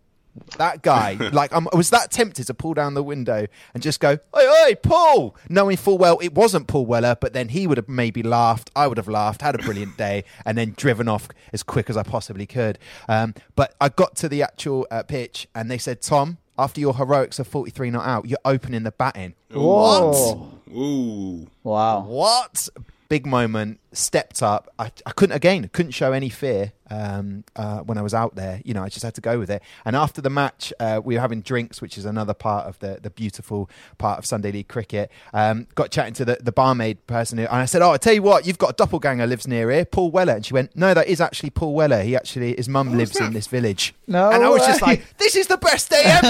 That 0.56 0.82
guy, 0.82 1.14
like, 1.32 1.52
I'm, 1.54 1.68
I 1.72 1.76
was 1.76 1.90
that 1.90 2.10
tempted 2.10 2.46
to 2.46 2.54
pull 2.54 2.74
down 2.74 2.94
the 2.94 3.02
window 3.02 3.46
and 3.74 3.82
just 3.82 4.00
go, 4.00 4.18
"Oi, 4.36 4.66
oi, 4.66 4.74
Paul!" 4.82 5.36
Knowing 5.48 5.76
full 5.76 5.98
well 5.98 6.18
it 6.20 6.34
wasn't 6.34 6.68
Paul 6.68 6.86
Weller, 6.86 7.16
but 7.20 7.32
then 7.32 7.48
he 7.48 7.66
would 7.66 7.76
have 7.76 7.88
maybe 7.88 8.22
laughed. 8.22 8.70
I 8.76 8.86
would 8.86 8.98
have 8.98 9.08
laughed, 9.08 9.42
had 9.42 9.54
a 9.54 9.58
brilliant 9.58 9.96
day, 9.96 10.24
and 10.44 10.56
then 10.56 10.74
driven 10.76 11.08
off 11.08 11.28
as 11.52 11.62
quick 11.62 11.90
as 11.90 11.96
I 11.96 12.02
possibly 12.02 12.46
could. 12.46 12.78
Um, 13.08 13.34
but 13.56 13.74
I 13.80 13.88
got 13.88 14.16
to 14.16 14.28
the 14.28 14.42
actual 14.42 14.86
uh, 14.90 15.02
pitch, 15.02 15.48
and 15.54 15.70
they 15.70 15.78
said, 15.78 16.02
"Tom, 16.02 16.38
after 16.58 16.80
your 16.80 16.94
heroics 16.96 17.38
of 17.38 17.46
43 17.46 17.90
not 17.90 18.06
out, 18.06 18.28
you're 18.28 18.38
opening 18.44 18.82
the 18.82 18.90
batting." 18.92 19.34
What? 19.52 20.36
Ooh. 20.70 21.46
Wow. 21.62 22.02
What? 22.02 22.68
Big 23.08 23.24
moment. 23.26 23.80
Stepped 23.92 24.42
up. 24.42 24.68
I, 24.78 24.90
I 25.06 25.12
couldn't 25.12 25.36
again. 25.36 25.68
Couldn't 25.72 25.92
show 25.92 26.12
any 26.12 26.28
fear 26.28 26.72
um, 26.90 27.44
uh, 27.56 27.80
when 27.80 27.98
I 27.98 28.02
was 28.02 28.14
out 28.14 28.34
there. 28.34 28.60
You 28.64 28.74
know, 28.74 28.82
I 28.82 28.88
just 28.88 29.04
had 29.04 29.14
to 29.14 29.20
go 29.20 29.38
with 29.38 29.50
it. 29.50 29.62
And 29.84 29.96
after 29.96 30.20
the 30.20 30.30
match, 30.30 30.72
uh, 30.80 31.00
we 31.02 31.14
were 31.14 31.20
having 31.20 31.40
drinks, 31.40 31.80
which 31.80 31.98
is 31.98 32.04
another 32.04 32.34
part 32.34 32.66
of 32.66 32.78
the 32.80 32.98
the 33.02 33.10
beautiful 33.10 33.70
part 33.98 34.18
of 34.18 34.26
Sunday 34.26 34.52
League 34.52 34.68
cricket. 34.68 35.10
Um, 35.32 35.66
got 35.74 35.90
chatting 35.90 36.14
to 36.14 36.24
the, 36.24 36.38
the 36.40 36.52
barmaid 36.52 37.06
person, 37.06 37.38
who, 37.38 37.44
and 37.44 37.56
I 37.56 37.64
said, 37.64 37.82
"Oh, 37.82 37.92
I 37.92 37.96
tell 37.96 38.12
you 38.12 38.22
what, 38.22 38.46
you've 38.46 38.58
got 38.58 38.70
a 38.70 38.74
doppelganger 38.74 39.26
lives 39.26 39.46
near 39.46 39.70
here, 39.70 39.84
Paul 39.84 40.10
Weller." 40.10 40.34
And 40.34 40.44
she 40.44 40.54
went, 40.54 40.76
"No, 40.76 40.94
that 40.94 41.06
is 41.06 41.20
actually 41.20 41.50
Paul 41.50 41.74
Weller. 41.74 42.02
He 42.02 42.16
actually 42.16 42.56
his 42.56 42.68
mum 42.68 42.96
lives 42.96 43.18
in 43.20 43.32
this 43.32 43.46
village." 43.46 43.94
No 44.06 44.30
and 44.30 44.44
I 44.44 44.48
was 44.48 44.66
just 44.66 44.82
like, 44.82 45.16
"This 45.18 45.36
is 45.36 45.46
the 45.46 45.56
best 45.56 45.90
day 45.90 46.02
ever." 46.04 46.28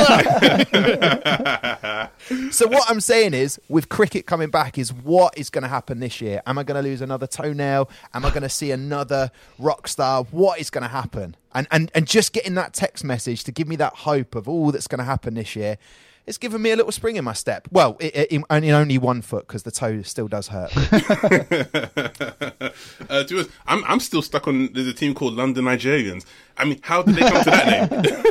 So 2.51 2.67
what 2.67 2.91
I'm 2.91 3.01
saying 3.01 3.33
is, 3.33 3.61
with 3.69 3.89
cricket 3.89 4.27
coming 4.27 4.51
back, 4.51 4.77
is 4.77 4.93
what 4.93 5.39
is 5.39 5.51
going 5.51 5.63
to 5.63 5.69
happen 5.69 6.01
this 6.01 6.21
year? 6.21 6.43
Am 6.47 6.59
I 6.59 6.63
going 6.63 6.83
to 6.83 6.87
lose 6.87 7.01
another 7.01 7.27
toenail? 7.49 7.91
Am 8.15 8.25
I 8.25 8.31
going 8.31 8.43
to 8.43 8.49
see 8.49 8.71
another 8.71 9.31
rock 9.59 9.89
star? 9.89 10.25
What 10.25 10.61
is 10.61 10.71
going 10.71 10.83
to 10.83 10.89
happen? 10.89 11.37
And 11.55 11.67
and 11.71 11.91
and 11.95 12.06
just 12.06 12.33
getting 12.33 12.55
that 12.55 12.75
text 12.75 13.05
message 13.05 13.45
to 13.45 13.53
give 13.53 13.69
me 13.69 13.77
that 13.77 13.95
hope 13.95 14.35
of 14.35 14.49
all 14.49 14.71
that's 14.71 14.87
going 14.87 14.99
to 14.99 15.05
happen 15.05 15.35
this 15.35 15.56
year. 15.56 15.79
It's 16.27 16.37
given 16.37 16.61
me 16.61 16.71
a 16.73 16.77
little 16.77 16.93
spring 16.93 17.17
in 17.17 17.25
my 17.25 17.33
step. 17.33 17.69
Well, 17.73 17.97
i 18.03 18.05
i 18.05 18.27
in, 18.31 18.45
in 18.50 18.75
only 18.75 18.99
one 18.99 19.23
foot 19.23 19.47
because 19.47 19.62
the 19.62 19.71
toe 19.71 20.03
still 20.03 20.29
does 20.29 20.49
hurt. 20.49 20.71
Uh, 23.11 23.25
be 23.25 23.45
I'm 23.67 23.83
I'm 23.85 24.00
still 24.00 24.23
stuck 24.23 24.47
on. 24.47 24.71
There's 24.73 24.87
a 24.87 24.93
team 24.93 25.15
called 25.15 25.35
London 25.35 25.65
Nigerians. 25.65 26.25
I 26.56 26.65
mean, 26.65 26.79
how 26.83 27.03
did 27.03 27.15
they 27.15 27.23
come 27.23 27.43
to 27.45 27.50
that 27.50 27.91
name? 27.91 28.29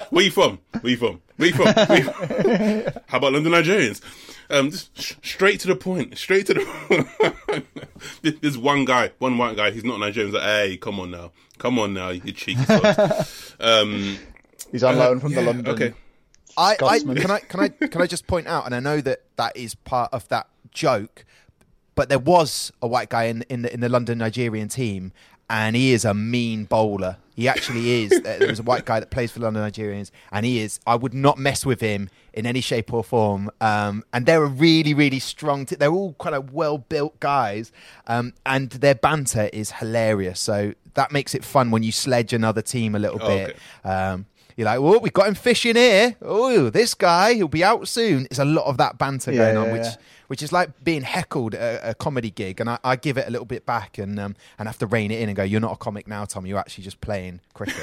Where 0.10 0.24
you 0.24 0.30
from? 0.30 0.58
Where 0.80 0.90
you 0.90 0.96
from? 0.96 1.22
Where 1.36 1.48
you 1.48 1.54
from? 1.54 1.66
You 1.66 2.04
from? 2.04 3.02
How 3.06 3.18
about 3.18 3.32
London 3.32 3.52
Nigerians? 3.52 4.00
Um, 4.50 4.70
just 4.70 4.96
sh- 5.00 5.14
straight 5.22 5.60
to 5.60 5.68
the 5.68 5.76
point. 5.76 6.16
Straight 6.18 6.46
to 6.46 6.54
the. 6.54 7.64
There- 8.24 8.32
There's 8.40 8.58
one 8.58 8.84
guy, 8.84 9.12
one 9.18 9.38
white 9.38 9.56
guy. 9.56 9.70
He's 9.70 9.84
not 9.84 10.00
Nigerian. 10.00 10.32
He's 10.32 10.40
like, 10.40 10.48
hey, 10.48 10.76
come 10.78 10.98
on 10.98 11.10
now, 11.12 11.30
come 11.58 11.78
on 11.78 11.94
now, 11.94 12.08
you 12.08 12.32
cheeky 12.32 12.64
sods. 12.64 13.54
Um, 13.60 14.18
He's 14.72 14.82
on 14.82 14.96
loan 14.98 15.20
from 15.20 15.34
the 15.34 15.42
London. 15.42 15.68
Okay. 15.74 15.94
I, 16.56 16.76
I 16.82 16.98
can 17.00 17.30
I 17.30 17.38
can 17.40 17.60
I 17.60 17.68
can 17.68 18.00
I 18.02 18.06
just 18.06 18.26
point 18.26 18.46
out, 18.48 18.66
and 18.66 18.74
I 18.74 18.80
know 18.80 19.00
that 19.00 19.22
that 19.36 19.56
is 19.56 19.74
part 19.74 20.12
of 20.12 20.26
that 20.28 20.48
joke, 20.72 21.24
but 21.94 22.08
there 22.08 22.18
was 22.18 22.72
a 22.82 22.86
white 22.88 23.08
guy 23.08 23.24
in 23.24 23.42
in 23.48 23.62
the 23.62 23.72
in 23.74 23.80
the 23.80 23.88
London 23.88 24.18
Nigerian 24.18 24.68
team, 24.68 25.12
and 25.50 25.76
he 25.76 25.92
is 25.92 26.04
a 26.04 26.14
mean 26.14 26.64
bowler. 26.64 27.16
He 27.36 27.48
actually 27.48 28.04
is. 28.04 28.20
There 28.22 28.46
was 28.48 28.60
a 28.60 28.62
white 28.62 28.84
guy 28.84 29.00
that 29.00 29.10
plays 29.10 29.32
for 29.32 29.40
London 29.40 29.62
Nigerians, 29.68 30.10
and 30.30 30.46
he 30.46 30.60
is. 30.60 30.78
I 30.86 30.94
would 30.94 31.14
not 31.14 31.36
mess 31.36 31.66
with 31.66 31.80
him 31.80 32.08
in 32.32 32.46
any 32.46 32.60
shape 32.60 32.92
or 32.92 33.02
form. 33.02 33.50
Um, 33.60 34.04
and 34.12 34.24
they're 34.26 34.44
a 34.44 34.48
really 34.48 34.94
really 34.94 35.18
strong. 35.18 35.66
T- 35.66 35.74
they're 35.76 35.90
all 35.92 36.14
kind 36.20 36.34
of 36.36 36.52
well 36.52 36.78
built 36.78 37.18
guys, 37.20 37.72
um, 38.06 38.34
and 38.46 38.70
their 38.70 38.94
banter 38.94 39.50
is 39.52 39.72
hilarious. 39.72 40.38
So 40.40 40.74
that 40.94 41.10
makes 41.10 41.34
it 41.34 41.44
fun 41.44 41.72
when 41.72 41.82
you 41.82 41.90
sledge 41.90 42.32
another 42.32 42.62
team 42.62 42.94
a 42.94 42.98
little 43.00 43.18
Oh, 43.20 43.26
bit. 43.28 43.56
okay. 43.84 43.90
Um, 43.92 44.26
you're 44.56 44.66
like, 44.66 44.78
oh, 44.78 44.98
we've 45.00 45.12
got 45.12 45.26
him 45.26 45.34
fishing 45.34 45.74
here. 45.74 46.14
Oh, 46.22 46.70
this 46.70 46.94
guy, 46.94 47.34
he'll 47.34 47.48
be 47.48 47.64
out 47.64 47.88
soon. 47.88 48.26
It's 48.30 48.38
a 48.38 48.44
lot 48.44 48.66
of 48.66 48.76
that 48.76 48.96
banter 48.98 49.32
Yeah, 49.32 49.38
going 49.38 49.56
on, 49.56 49.66
yeah, 49.66 49.72
which 49.72 49.82
yeah. 49.82 49.96
Which 50.28 50.42
is 50.42 50.52
like 50.52 50.70
being 50.82 51.02
heckled 51.02 51.54
at 51.54 51.82
a, 51.82 51.90
a 51.90 51.94
comedy 51.94 52.30
gig, 52.30 52.60
and 52.60 52.70
I, 52.70 52.78
I 52.84 52.96
give 52.96 53.18
it 53.18 53.26
a 53.26 53.30
little 53.30 53.46
bit 53.46 53.66
back 53.66 53.98
and 53.98 54.18
um, 54.18 54.36
and 54.58 54.68
have 54.68 54.78
to 54.78 54.86
rein 54.86 55.10
it 55.10 55.20
in 55.20 55.28
and 55.28 55.36
go, 55.36 55.42
you're 55.42 55.60
not 55.60 55.72
a 55.72 55.76
comic 55.76 56.06
now, 56.08 56.24
Tom. 56.24 56.46
You're 56.46 56.58
actually 56.58 56.84
just 56.84 57.00
playing 57.00 57.40
cricket. 57.52 57.76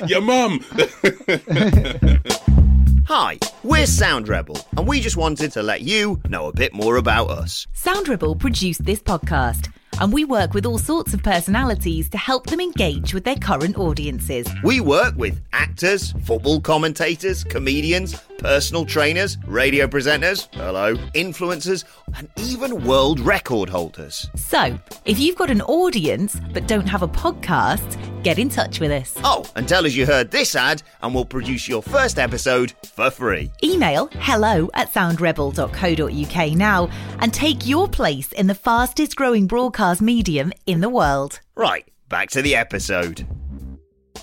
Your 0.08 0.20
mum. 0.20 0.64
Hi, 3.06 3.38
we're 3.62 3.86
Sound 3.86 4.28
Rebel, 4.28 4.58
and 4.76 4.86
we 4.86 5.00
just 5.00 5.16
wanted 5.16 5.50
to 5.52 5.62
let 5.62 5.80
you 5.80 6.20
know 6.28 6.48
a 6.48 6.52
bit 6.52 6.74
more 6.74 6.96
about 6.96 7.30
us. 7.30 7.66
Sound 7.72 8.06
Rebel 8.06 8.36
produced 8.36 8.84
this 8.84 9.00
podcast, 9.00 9.72
and 9.98 10.12
we 10.12 10.26
work 10.26 10.52
with 10.52 10.66
all 10.66 10.76
sorts 10.76 11.14
of 11.14 11.22
personalities 11.22 12.10
to 12.10 12.18
help 12.18 12.48
them 12.48 12.60
engage 12.60 13.14
with 13.14 13.24
their 13.24 13.36
current 13.36 13.78
audiences. 13.78 14.46
We 14.62 14.80
work 14.80 15.16
with 15.16 15.40
actors, 15.54 16.12
football 16.24 16.60
commentators, 16.60 17.44
comedians, 17.44 18.14
personal 18.38 18.86
trainers, 18.86 19.36
radio 19.46 19.86
presenters, 19.86 20.48
hello, 20.54 20.94
influencers, 21.14 21.84
and 22.16 22.28
even 22.36 22.84
world 22.84 23.20
record 23.20 23.68
holders. 23.68 24.30
So, 24.36 24.78
if 25.04 25.18
you've 25.18 25.36
got 25.36 25.50
an 25.50 25.60
audience 25.62 26.40
but 26.52 26.66
don't 26.66 26.86
have 26.86 27.02
a 27.02 27.08
podcast, 27.08 27.98
get 28.22 28.38
in 28.38 28.48
touch 28.48 28.80
with 28.80 28.90
us. 28.90 29.14
Oh, 29.24 29.44
and 29.56 29.68
tell 29.68 29.84
us 29.84 29.94
you 29.94 30.06
heard 30.06 30.30
this 30.30 30.54
ad, 30.54 30.82
and 31.02 31.14
we'll 31.14 31.24
produce 31.24 31.68
your 31.68 31.82
first 31.82 32.18
episode 32.18 32.72
for 32.84 33.10
free. 33.10 33.50
Email 33.62 34.08
hello 34.14 34.70
at 34.74 34.92
soundrebel.co.uk 34.92 36.52
now 36.56 36.88
and 37.20 37.34
take 37.34 37.66
your 37.66 37.88
place 37.88 38.32
in 38.32 38.46
the 38.46 38.54
fastest 38.54 39.16
growing 39.16 39.46
broadcast 39.46 40.00
medium 40.00 40.52
in 40.66 40.80
the 40.80 40.88
world. 40.88 41.40
Right, 41.54 41.86
back 42.08 42.30
to 42.30 42.42
the 42.42 42.54
episode. 42.54 43.26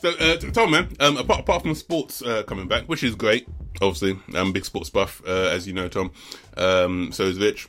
So, 0.05 0.12
uh, 0.19 0.38
Tom, 0.51 0.69
man, 0.69 0.95
um, 1.00 1.17
apart, 1.17 1.39
apart 1.39 1.63
from 1.63 1.74
sports 1.74 2.21
uh, 2.21 2.43
coming 2.43 2.67
back, 2.67 2.83
which 2.83 3.03
is 3.03 3.15
great, 3.15 3.47
obviously, 3.81 4.19
I'm 4.35 4.50
a 4.50 4.51
big 4.51 4.63
sports 4.63 4.91
buff, 4.91 5.19
uh, 5.27 5.50
as 5.51 5.65
you 5.65 5.74
know, 5.74 5.88
Tom. 5.88 6.12
Um, 6.55 7.12
so 7.12 7.24
is 7.24 7.39
Rich. 7.39 7.67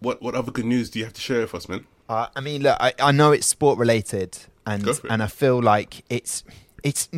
What 0.00 0.22
what 0.22 0.34
other 0.34 0.50
good 0.50 0.64
news 0.64 0.88
do 0.88 0.98
you 0.98 1.04
have 1.04 1.12
to 1.12 1.20
share 1.20 1.42
with 1.42 1.54
us, 1.54 1.68
man? 1.68 1.84
Uh, 2.08 2.28
I 2.34 2.40
mean, 2.40 2.62
look, 2.62 2.78
I, 2.80 2.94
I 2.98 3.12
know 3.12 3.32
it's 3.32 3.46
sport 3.46 3.78
related, 3.78 4.38
and 4.66 4.82
Go 4.82 4.94
for 4.94 5.06
it. 5.08 5.12
and 5.12 5.22
I 5.22 5.26
feel 5.26 5.60
like 5.62 6.04
it's 6.08 6.42
it's 6.82 7.10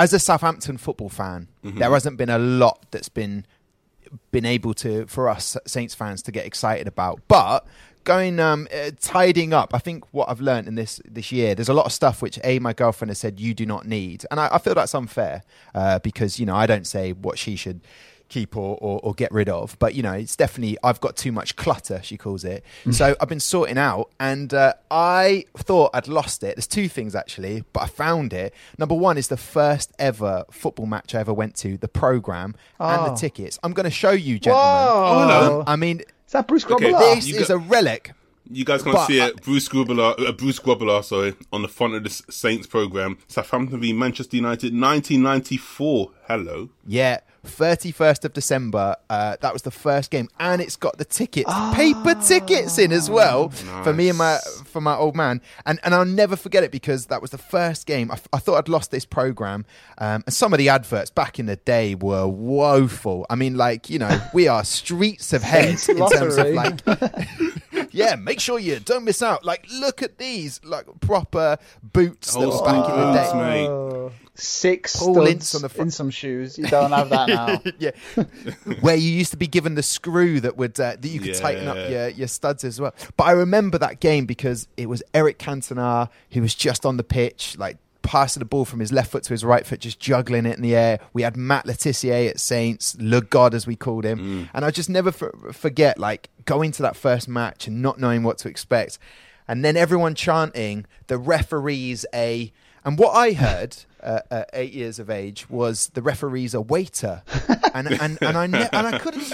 as 0.00 0.12
a 0.12 0.18
Southampton 0.18 0.78
football 0.78 1.08
fan, 1.08 1.46
Mm-hmm. 1.64 1.78
there 1.78 1.90
hasn't 1.92 2.16
been 2.16 2.28
a 2.30 2.38
lot 2.40 2.84
that's 2.90 3.08
been 3.08 3.46
been 4.32 4.44
able 4.44 4.74
to 4.74 5.06
for 5.06 5.28
us 5.28 5.56
Saints 5.64 5.94
fans 5.94 6.22
to 6.22 6.32
get 6.32 6.44
excited 6.44 6.88
about, 6.88 7.20
but. 7.28 7.64
Going 8.04 8.40
um, 8.40 8.66
uh, 8.74 8.90
tidying 9.00 9.52
up. 9.52 9.74
I 9.74 9.78
think 9.78 10.04
what 10.12 10.28
I've 10.28 10.40
learned 10.40 10.66
in 10.66 10.74
this 10.74 11.00
this 11.08 11.30
year, 11.30 11.54
there's 11.54 11.68
a 11.68 11.74
lot 11.74 11.86
of 11.86 11.92
stuff 11.92 12.20
which 12.20 12.38
a 12.42 12.58
my 12.58 12.72
girlfriend 12.72 13.10
has 13.10 13.18
said 13.18 13.38
you 13.38 13.54
do 13.54 13.64
not 13.64 13.86
need, 13.86 14.24
and 14.30 14.40
I, 14.40 14.48
I 14.52 14.58
feel 14.58 14.74
that's 14.74 14.94
unfair 14.94 15.42
uh, 15.74 15.98
because 16.00 16.40
you 16.40 16.46
know 16.46 16.56
I 16.56 16.66
don't 16.66 16.86
say 16.86 17.12
what 17.12 17.38
she 17.38 17.54
should 17.54 17.80
keep 18.28 18.56
or, 18.56 18.78
or, 18.80 18.98
or 19.02 19.12
get 19.14 19.30
rid 19.30 19.48
of. 19.50 19.76
But 19.78 19.94
you 19.94 20.02
know, 20.02 20.12
it's 20.14 20.36
definitely 20.36 20.78
I've 20.82 21.00
got 21.00 21.16
too 21.16 21.30
much 21.32 21.54
clutter, 21.54 22.00
she 22.02 22.16
calls 22.16 22.44
it. 22.44 22.64
so 22.90 23.14
I've 23.20 23.28
been 23.28 23.38
sorting 23.40 23.76
out, 23.78 24.10
and 24.18 24.52
uh, 24.54 24.72
I 24.90 25.44
thought 25.56 25.90
I'd 25.94 26.08
lost 26.08 26.42
it. 26.42 26.56
There's 26.56 26.66
two 26.66 26.88
things 26.88 27.14
actually, 27.14 27.62
but 27.72 27.82
I 27.82 27.86
found 27.86 28.32
it. 28.32 28.52
Number 28.78 28.94
one 28.94 29.16
is 29.18 29.28
the 29.28 29.36
first 29.36 29.92
ever 29.98 30.44
football 30.50 30.86
match 30.86 31.14
I 31.14 31.20
ever 31.20 31.32
went 31.34 31.54
to, 31.56 31.76
the 31.76 31.88
program 31.88 32.54
and 32.80 33.04
the 33.06 33.12
Oh. 33.12 33.16
tickets. 33.16 33.58
I'm 33.62 33.74
going 33.74 33.84
to 33.84 33.90
show 33.90 34.10
you, 34.12 34.38
gentlemen. 34.40 34.66
Whoa. 34.66 35.58
Um, 35.60 35.64
I 35.66 35.76
mean, 35.76 36.00
Is 36.32 36.34
that 36.34 36.48
Bruce 36.48 36.64
Okay, 36.64 36.92
Grobbelaar? 36.92 37.14
this 37.16 37.28
is 37.28 37.48
got- 37.48 37.54
a 37.56 37.58
relic. 37.58 38.12
You 38.50 38.64
guys 38.64 38.82
can't 38.82 38.96
But 38.96 39.04
see 39.06 39.20
I- 39.20 39.26
it. 39.26 39.42
Bruce 39.42 39.68
Grobbelaar, 39.68 40.18
uh, 40.26 40.32
Bruce 40.32 40.58
Grobbelaar, 40.58 41.04
sorry, 41.04 41.34
on 41.52 41.60
the 41.60 41.68
front 41.68 41.92
of 41.94 42.04
the 42.04 42.08
Saints 42.32 42.66
program. 42.66 43.18
Southampton 43.28 43.78
v 43.80 43.92
Manchester 43.92 44.36
United, 44.38 44.72
1994. 44.72 46.10
Hello. 46.28 46.70
Yeah, 46.86 47.20
31st 47.46 48.24
of 48.24 48.32
December. 48.32 48.96
Uh, 49.10 49.36
that 49.40 49.52
was 49.52 49.62
the 49.62 49.70
first 49.70 50.10
game, 50.10 50.28
and 50.38 50.62
it's 50.62 50.76
got 50.76 50.98
the 50.98 51.04
tickets, 51.04 51.50
paper 51.74 52.14
tickets 52.14 52.78
in 52.78 52.92
as 52.92 53.10
well 53.10 53.48
for 53.50 53.92
me 53.92 54.08
and 54.08 54.18
my 54.18 54.38
for 54.64 54.80
my 54.80 54.94
old 54.94 55.16
man. 55.16 55.40
And 55.66 55.78
and 55.82 55.94
I'll 55.94 56.04
never 56.04 56.36
forget 56.36 56.62
it 56.64 56.70
because 56.70 57.06
that 57.06 57.20
was 57.20 57.30
the 57.30 57.38
first 57.38 57.86
game. 57.86 58.10
I, 58.10 58.14
f- 58.14 58.28
I 58.32 58.38
thought 58.38 58.58
I'd 58.58 58.68
lost 58.68 58.90
this 58.90 59.04
program, 59.04 59.64
um, 59.98 60.22
and 60.26 60.32
some 60.34 60.52
of 60.52 60.58
the 60.58 60.68
adverts 60.68 61.10
back 61.10 61.38
in 61.38 61.46
the 61.46 61.56
day 61.56 61.94
were 61.94 62.26
woeful. 62.28 63.26
I 63.28 63.34
mean, 63.34 63.56
like 63.56 63.90
you 63.90 63.98
know, 63.98 64.20
we 64.32 64.48
are 64.48 64.64
streets 64.64 65.32
of 65.32 65.42
head 65.42 65.78
in 65.88 65.96
terms 66.08 66.36
of 66.36 66.48
like 66.50 66.80
yeah, 67.90 68.14
make 68.16 68.40
sure 68.40 68.58
you 68.58 68.78
don't 68.80 69.04
miss 69.04 69.22
out. 69.22 69.44
Like, 69.44 69.66
look 69.72 70.02
at 70.02 70.18
these, 70.18 70.60
like 70.64 70.86
proper 71.00 71.58
boots 71.82 72.32
that 72.34 72.40
Oh, 72.40 72.60
were 72.60 72.64
back 72.64 72.88
in 72.88 73.00
the 73.00 73.12
boots, 73.12 73.32
day. 73.32 73.38
mate. 73.38 74.12
Six 74.34 74.96
Paul 74.96 75.14
studs 75.14 75.30
Ince 75.30 75.54
on 75.54 75.62
the 75.62 75.68
front. 75.68 75.88
in 75.88 75.90
some 75.90 76.10
shoes. 76.10 76.56
You 76.56 76.66
don't 76.66 76.90
have 76.90 77.10
that 77.10 77.28
now. 77.28 77.62
yeah, 77.78 77.90
where 78.80 78.96
you 78.96 79.10
used 79.12 79.30
to 79.32 79.36
be 79.36 79.46
given 79.46 79.74
the 79.74 79.82
screw 79.82 80.40
that 80.40 80.56
would 80.56 80.78
uh, 80.80 80.96
that 80.98 81.08
you 81.08 81.20
could 81.20 81.34
tighten 81.34 81.68
up 81.68 81.76
your, 81.90 82.08
your 82.08 82.28
studs 82.28 82.64
as 82.64 82.80
well. 82.80 82.94
But 83.16 83.24
I 83.24 83.32
remember 83.32 83.76
that 83.78 84.00
game 84.00 84.24
because 84.24 84.68
it 84.76 84.88
was 84.88 85.02
Eric 85.12 85.38
Cantona 85.38 86.08
who 86.30 86.40
was 86.40 86.54
just 86.54 86.86
on 86.86 86.96
the 86.96 87.04
pitch, 87.04 87.56
like 87.58 87.76
passing 88.00 88.40
the 88.40 88.46
ball 88.46 88.64
from 88.64 88.80
his 88.80 88.90
left 88.90 89.12
foot 89.12 89.22
to 89.24 89.34
his 89.34 89.44
right 89.44 89.66
foot, 89.66 89.80
just 89.80 90.00
juggling 90.00 90.46
it 90.46 90.56
in 90.56 90.62
the 90.62 90.74
air. 90.74 90.98
We 91.12 91.22
had 91.22 91.36
Matt 91.36 91.66
Le 91.66 91.74
Tissier 91.74 92.30
at 92.30 92.40
Saints, 92.40 92.96
Le 92.98 93.20
God 93.20 93.54
as 93.54 93.66
we 93.66 93.76
called 93.76 94.04
him, 94.04 94.48
and 94.54 94.64
I 94.64 94.70
just 94.70 94.88
never 94.88 95.10
f- 95.10 95.54
forget 95.54 95.98
like 95.98 96.30
going 96.46 96.72
to 96.72 96.82
that 96.82 96.96
first 96.96 97.28
match 97.28 97.66
and 97.66 97.82
not 97.82 98.00
knowing 98.00 98.22
what 98.22 98.38
to 98.38 98.48
expect, 98.48 98.98
and 99.46 99.62
then 99.62 99.76
everyone 99.76 100.14
chanting 100.14 100.86
the 101.08 101.18
referees 101.18 102.06
a. 102.14 102.50
And 102.84 102.98
what 102.98 103.12
I 103.12 103.32
heard 103.34 103.76
uh, 104.02 104.20
at 104.30 104.50
eight 104.52 104.72
years 104.72 104.98
of 104.98 105.08
age 105.10 105.48
was 105.50 105.88
the 105.94 106.02
referee's 106.02 106.54
a 106.54 106.60
waiter, 106.60 107.22
and 107.74 107.88
and 107.88 108.18
and 108.20 108.36
I 108.36 108.46
ne- 108.46 108.68
and 108.72 108.86
I 108.86 108.98
couldn't, 108.98 109.32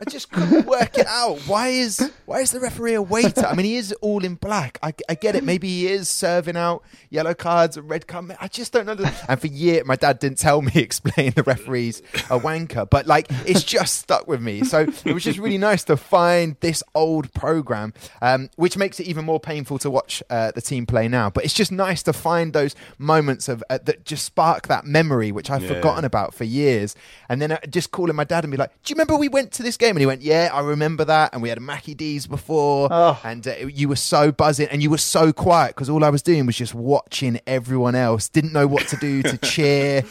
I 0.00 0.10
just 0.10 0.30
couldn't 0.30 0.66
work 0.66 0.98
it 0.98 1.06
out. 1.06 1.38
Why 1.46 1.68
is 1.68 2.12
why 2.26 2.40
is 2.40 2.50
the 2.50 2.60
referee 2.60 2.94
a 2.94 3.02
waiter? 3.02 3.46
I 3.46 3.54
mean, 3.54 3.66
he 3.66 3.76
is 3.76 3.92
all 4.00 4.24
in 4.24 4.34
black. 4.34 4.78
I, 4.82 4.92
I 5.08 5.14
get 5.14 5.34
it. 5.36 5.44
Maybe 5.44 5.68
he 5.68 5.86
is 5.88 6.08
serving 6.08 6.56
out 6.56 6.82
yellow 7.10 7.34
cards 7.34 7.76
and 7.76 7.88
red 7.88 8.06
cards. 8.06 8.32
I 8.40 8.48
just 8.48 8.72
don't 8.72 8.86
know. 8.86 8.96
And 9.28 9.40
for 9.40 9.46
years, 9.46 9.84
my 9.86 9.96
dad 9.96 10.18
didn't 10.18 10.38
tell 10.38 10.60
me 10.62 10.72
explain 10.76 11.32
the 11.32 11.42
referee's 11.42 12.00
a 12.30 12.38
wanker, 12.38 12.88
but 12.88 13.06
like 13.06 13.26
it's 13.46 13.62
just 13.62 13.96
stuck 13.96 14.26
with 14.26 14.40
me. 14.40 14.64
So 14.64 14.86
it 15.04 15.12
was 15.12 15.24
just 15.24 15.38
really 15.38 15.58
nice 15.58 15.84
to 15.84 15.96
find 15.96 16.56
this 16.60 16.82
old 16.94 17.32
program, 17.34 17.92
um, 18.22 18.50
which 18.56 18.76
makes 18.76 18.98
it 19.00 19.06
even 19.06 19.24
more 19.24 19.40
painful 19.40 19.78
to 19.80 19.90
watch 19.90 20.22
uh, 20.30 20.50
the 20.52 20.60
team 20.62 20.86
play 20.86 21.08
now. 21.08 21.30
But 21.30 21.44
it's 21.44 21.54
just 21.54 21.70
nice 21.72 22.02
to 22.04 22.12
find 22.12 22.52
those 22.52 22.74
moments 22.98 23.48
of 23.48 23.62
uh, 23.70 23.78
that 23.84 24.04
just 24.04 24.24
spark 24.24 24.66
that 24.68 24.84
memory, 24.84 25.30
which 25.32 25.50
I've 25.50 25.62
Yeah. 25.62 25.74
forgotten 25.74 26.04
about 26.04 26.34
for 26.34 26.44
years. 26.44 26.94
And 27.28 27.40
then 27.40 27.52
uh, 27.52 27.58
just 27.70 27.90
calling 27.92 28.16
my 28.16 28.24
dad 28.24 28.44
and 28.44 28.50
be 28.50 28.56
like, 28.56 28.70
"Do 28.82 28.90
you 28.90 28.94
remember 28.94 29.16
we 29.16 29.28
went 29.28 29.52
to 29.52 29.62
this 29.62 29.76
game?" 29.76 29.85
And 29.90 30.00
he 30.00 30.06
went, 30.06 30.22
"Yeah, 30.22 30.50
I 30.52 30.60
remember 30.60 31.04
that." 31.04 31.32
And 31.32 31.42
we 31.42 31.48
had 31.48 31.58
a 31.58 31.60
Maccy 31.60 31.96
D's 31.96 32.26
before, 32.26 32.88
Oh. 32.90 33.20
and 33.24 33.46
uh, 33.46 33.54
you 33.68 33.88
were 33.88 33.96
so 33.96 34.32
buzzing, 34.32 34.68
and 34.68 34.82
you 34.82 34.90
were 34.90 34.98
so 34.98 35.32
quiet 35.32 35.74
because 35.74 35.88
all 35.88 36.04
I 36.04 36.10
was 36.10 36.22
doing 36.22 36.46
was 36.46 36.56
just 36.56 36.74
watching 36.74 37.40
everyone 37.46 37.94
else. 37.94 38.28
Didn't 38.28 38.52
know 38.52 38.66
what 38.66 38.86
to 38.88 38.96
do 38.96 39.22
to 39.22 39.36
cheer. 39.52 40.02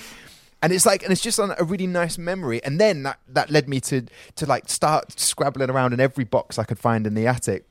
And 0.62 0.74
it's 0.74 0.86
like, 0.86 1.04
and 1.04 1.12
it's 1.12 1.22
just 1.22 1.38
a 1.38 1.56
really 1.64 1.86
nice 1.86 2.18
memory. 2.18 2.64
And 2.64 2.80
then 2.80 3.04
that 3.04 3.20
that 3.28 3.50
led 3.52 3.68
me 3.70 3.80
to 3.82 4.06
to 4.36 4.46
like 4.46 4.70
start 4.70 5.20
scrabbling 5.20 5.70
around 5.70 5.94
in 5.94 6.00
every 6.00 6.24
box 6.24 6.58
I 6.58 6.64
could 6.64 6.80
find 6.80 7.06
in 7.06 7.14
the 7.14 7.28
attic 7.28 7.66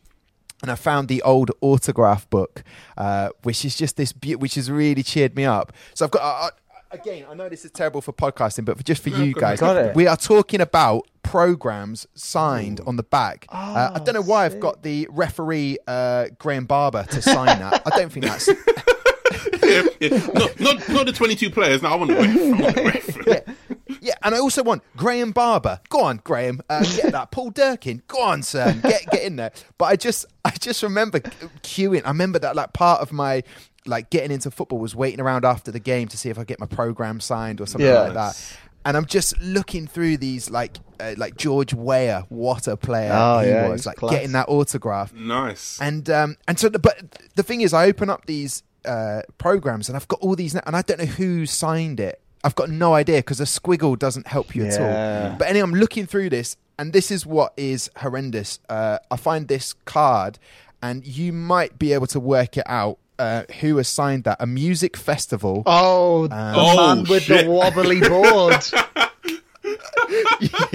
and 0.62 0.70
I 0.70 0.76
found 0.76 1.08
the 1.08 1.20
old 1.22 1.50
autograph 1.60 2.30
book, 2.30 2.62
uh, 2.96 3.30
which 3.42 3.64
is 3.64 3.76
just 3.76 3.96
this, 3.96 4.12
be- 4.12 4.36
which 4.36 4.54
has 4.54 4.70
really 4.70 5.02
cheered 5.02 5.34
me 5.36 5.44
up. 5.44 5.72
So 5.94 6.04
I've 6.04 6.10
got. 6.12 6.52
Again, 6.94 7.26
I 7.28 7.34
know 7.34 7.48
this 7.48 7.64
is 7.64 7.72
terrible 7.72 8.00
for 8.00 8.12
podcasting, 8.12 8.64
but 8.64 8.76
for 8.76 8.84
just 8.84 9.02
for 9.02 9.08
you 9.08 9.34
guys, 9.34 9.60
we 9.96 10.06
are 10.06 10.16
talking 10.16 10.60
about 10.60 11.08
programs 11.24 12.06
signed 12.14 12.80
on 12.86 12.94
the 12.94 13.02
back. 13.02 13.46
uh, 13.48 13.90
I 13.94 13.98
don't 13.98 14.14
know 14.14 14.22
why 14.22 14.44
I've 14.44 14.60
got 14.60 14.84
the 14.84 15.08
referee 15.10 15.78
uh, 15.88 16.26
Graham 16.38 16.66
Barber 16.66 17.02
to 17.10 17.20
sign 17.20 17.46
that. 17.58 17.82
I 17.84 17.90
don't 17.98 18.12
think 18.12 18.26
that's 18.26 18.46
yeah, 19.64 19.82
yeah. 20.00 20.08
Not, 20.34 20.60
not, 20.60 20.88
not 20.88 21.06
the 21.06 21.12
22 21.12 21.50
players. 21.50 21.82
No, 21.82 21.88
I 21.88 21.96
want 21.96 22.10
the 22.10 22.16
ref. 22.16 22.36
I 22.36 22.62
want 22.62 22.74
the 22.76 23.22
ref. 23.86 23.98
Yeah, 24.00 24.14
and 24.22 24.34
I 24.34 24.38
also 24.38 24.62
want 24.62 24.82
Graham 24.96 25.32
Barber. 25.32 25.80
Go 25.88 26.02
on, 26.04 26.20
Graham, 26.22 26.60
uh, 26.70 26.84
get 26.84 27.10
that. 27.10 27.32
Paul 27.32 27.50
Durkin. 27.50 28.02
Go 28.06 28.22
on, 28.22 28.42
son, 28.44 28.80
get 28.82 29.04
get 29.10 29.22
in 29.24 29.34
there. 29.36 29.50
But 29.78 29.86
I 29.86 29.96
just 29.96 30.26
I 30.44 30.50
just 30.50 30.82
remember 30.84 31.18
queuing. 31.62 32.02
I 32.04 32.08
remember 32.08 32.38
that 32.38 32.54
like 32.54 32.72
part 32.72 33.00
of 33.00 33.12
my 33.12 33.42
like 33.86 34.10
getting 34.10 34.30
into 34.30 34.50
football 34.50 34.78
was 34.78 34.94
waiting 34.94 35.20
around 35.20 35.44
after 35.44 35.70
the 35.70 35.80
game 35.80 36.08
to 36.08 36.16
see 36.16 36.30
if 36.30 36.38
I 36.38 36.44
get 36.44 36.58
my 36.60 36.66
program 36.66 37.20
signed 37.20 37.60
or 37.60 37.66
something 37.66 37.86
Yeah. 37.88 38.00
like 38.02 38.14
that. 38.14 38.56
And 38.86 38.96
I'm 38.98 39.06
just 39.06 39.38
looking 39.40 39.86
through 39.86 40.18
these 40.18 40.50
like 40.50 40.76
uh, 41.00 41.14
like 41.16 41.36
George 41.36 41.72
Weah, 41.74 42.26
what 42.28 42.68
a 42.68 42.76
player 42.76 43.10
Oh, 43.14 43.40
he 43.40 43.48
yeah, 43.48 43.68
was, 43.68 43.86
like 43.86 43.96
class. 43.96 44.12
getting 44.12 44.32
that 44.32 44.48
autograph. 44.48 45.12
Nice. 45.14 45.78
And 45.80 46.08
um, 46.10 46.36
and 46.46 46.58
so, 46.58 46.68
the, 46.68 46.78
but 46.78 47.18
the 47.34 47.42
thing 47.42 47.62
is, 47.62 47.72
I 47.72 47.86
open 47.86 48.10
up 48.10 48.26
these 48.26 48.62
uh, 48.84 49.22
programs 49.38 49.88
and 49.88 49.96
I've 49.96 50.06
got 50.08 50.20
all 50.20 50.36
these, 50.36 50.54
and 50.54 50.76
I 50.76 50.82
don't 50.82 50.98
know 50.98 51.06
who 51.06 51.46
signed 51.46 51.98
it. 51.98 52.20
I've 52.44 52.54
got 52.54 52.68
no 52.68 52.92
idea 52.92 53.16
because 53.20 53.40
a 53.40 53.44
squiggle 53.44 53.98
doesn't 53.98 54.26
help 54.26 54.54
you 54.54 54.66
at 54.66 54.78
all. 54.78 55.36
But 55.38 55.48
anyway, 55.48 55.62
I'm 55.62 55.72
looking 55.74 56.04
through 56.04 56.28
this, 56.28 56.58
and 56.78 56.92
this 56.92 57.10
is 57.10 57.24
what 57.24 57.54
is 57.56 57.90
horrendous. 57.96 58.58
Uh, 58.68 58.98
I 59.10 59.16
find 59.16 59.48
this 59.48 59.72
card, 59.86 60.38
and 60.82 61.06
you 61.06 61.32
might 61.32 61.78
be 61.78 61.94
able 61.94 62.06
to 62.08 62.20
work 62.20 62.58
it 62.58 62.64
out. 62.66 62.98
Uh, 63.18 63.44
who 63.60 63.78
assigned 63.78 64.24
that? 64.24 64.36
A 64.40 64.46
music 64.46 64.96
festival. 64.96 65.62
Oh, 65.66 66.26
the 66.26 66.34
Oh, 66.56 66.94
man 66.96 67.04
with 67.08 67.22
shit. 67.24 67.44
the 67.44 67.50
wobbly 67.50 68.00
board. 68.00 68.56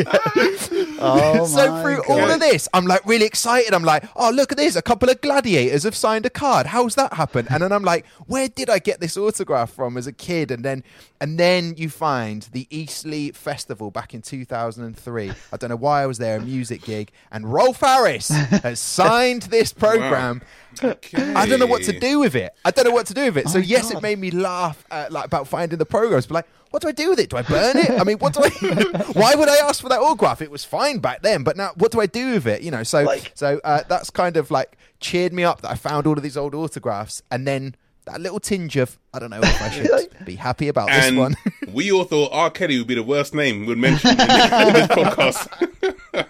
oh 1.00 1.46
so 1.48 1.72
my 1.72 1.82
through 1.82 2.03
God. 2.03 2.10
all 2.10 2.32
of 2.32 2.39
this, 2.39 2.68
I'm 2.74 2.86
like 2.86 3.06
really 3.06 3.25
excited. 3.25 3.74
I'm 3.74 3.84
like, 3.84 4.06
oh 4.15 4.29
look 4.32 4.51
at 4.51 4.58
this! 4.58 4.75
A 4.75 4.82
couple 4.82 5.10
of 5.10 5.22
gladiators 5.22 5.84
have 5.84 5.96
signed 5.96 6.25
a 6.25 6.29
card. 6.29 6.68
How's 6.68 6.96
that 6.96 7.13
happen? 7.13 7.48
And 7.50 7.63
then 7.63 7.72
I'm 7.72 7.84
like, 7.84 8.06
where 8.27 8.48
did 8.48 8.70
I 8.70 8.79
get 8.79 9.00
this 9.00 9.18
autograph 9.18 9.72
from 9.72 9.98
as 9.98 10.08
a 10.08 10.13
kid? 10.13 10.51
And 10.51 10.63
then 10.63 10.84
and 11.22 11.38
then 11.38 11.75
you 11.77 11.89
find 11.89 12.44
the 12.51 12.68
Eastleigh 12.70 13.32
Festival 13.34 13.91
back 13.91 14.13
in 14.13 14.22
2003. 14.22 15.32
I 15.51 15.58
don't 15.58 15.70
know 15.70 15.75
why 15.75 16.03
I 16.03 16.06
was 16.06 16.18
there, 16.18 16.38
a 16.38 16.41
music 16.41 16.84
gig, 16.84 17.12
and 17.32 17.51
Rolf 17.51 17.82
Harris 17.82 18.29
has 18.29 18.79
signed 19.00 19.44
this 19.44 19.74
program. 19.74 20.41
I 20.82 21.46
don't 21.46 21.60
know 21.60 21.65
what 21.65 21.84
to 21.84 22.00
do 22.00 22.20
with 22.20 22.36
it. 22.36 22.53
I 22.63 22.72
don't 22.72 22.86
know 22.86 22.91
what 22.91 23.08
to 23.08 23.13
do 23.13 23.25
with 23.25 23.38
it. 23.38 23.50
so 23.50 23.58
yes, 23.58 23.91
it 23.91 24.01
made 24.01 24.20
me 24.20 24.32
laugh 24.32 24.86
uh, 24.91 25.08
like 25.10 25.25
about 25.25 25.48
finding 25.48 25.77
the 25.77 25.86
programs, 25.86 26.27
but 26.27 26.36
like, 26.36 26.48
what 26.72 26.82
do 26.82 26.88
I 26.88 26.92
do 26.92 27.10
with 27.10 27.20
it? 27.20 27.30
Do 27.30 27.38
I 27.38 27.42
burn 27.42 27.78
it? 27.78 27.90
I 27.90 28.04
mean, 28.04 28.18
what 28.20 28.34
do 28.34 28.42
I? 28.44 28.50
why 29.14 29.36
would 29.36 29.50
I 29.50 29.58
ask 29.58 29.82
for 29.82 29.90
that 29.90 30.00
autograph? 30.00 30.42
It 30.42 30.52
was 30.52 30.64
fine 30.66 31.00
back 31.00 31.22
then, 31.22 31.44
but 31.44 31.58
now 31.58 31.72
what 31.76 31.92
do 31.92 32.00
I 32.00 32.06
do 32.06 32.34
with 32.34 32.48
it? 32.48 32.62
You 32.62 32.72
know, 32.72 32.84
so 32.84 33.04
Like- 33.04 33.32
so 33.36 33.60
uh, 33.64 33.84
that's 33.88 34.10
kind 34.10 34.38
of 34.38 34.52
like 34.52 34.78
cheered 35.00 35.34
me 35.34 35.44
up 35.44 35.62
that 35.62 35.72
I 35.72 35.76
found 35.76 36.06
all 36.08 36.14
of 36.18 36.24
these 36.24 36.38
old 36.38 36.54
autographs, 36.56 37.22
and 37.32 37.48
then 37.48 37.76
that 38.06 38.22
little 38.22 38.40
tinge 38.40 38.76
of 38.78 38.98
I 39.14 39.20
don't 39.20 39.30
know 39.30 39.40
if 39.42 39.62
I 39.62 39.70
should 39.70 40.26
be 40.26 40.36
happy 40.36 40.68
about 40.68 40.90
this 40.90 41.12
one. 41.12 41.36
we 41.74 41.92
all 41.92 42.04
thought 42.04 42.32
R. 42.32 42.50
Kelly 42.50 42.78
would 42.78 42.88
be 42.88 42.96
the 42.96 43.04
worst 43.04 43.34
name 43.34 43.66
we'd 43.66 43.78
mention 43.78 44.12
in 44.12 44.18
this, 44.18 44.28
in 44.28 44.74
this 44.74 44.88
podcast. 44.88 46.28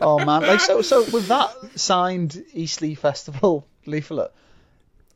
Oh 0.00 0.18
man, 0.24 0.42
like 0.42 0.60
so 0.60 0.82
so 0.82 1.04
with 1.12 1.28
that 1.28 1.50
signed 1.76 2.44
Eastleigh 2.52 2.94
Festival 2.94 3.66
leaflet, 3.86 4.32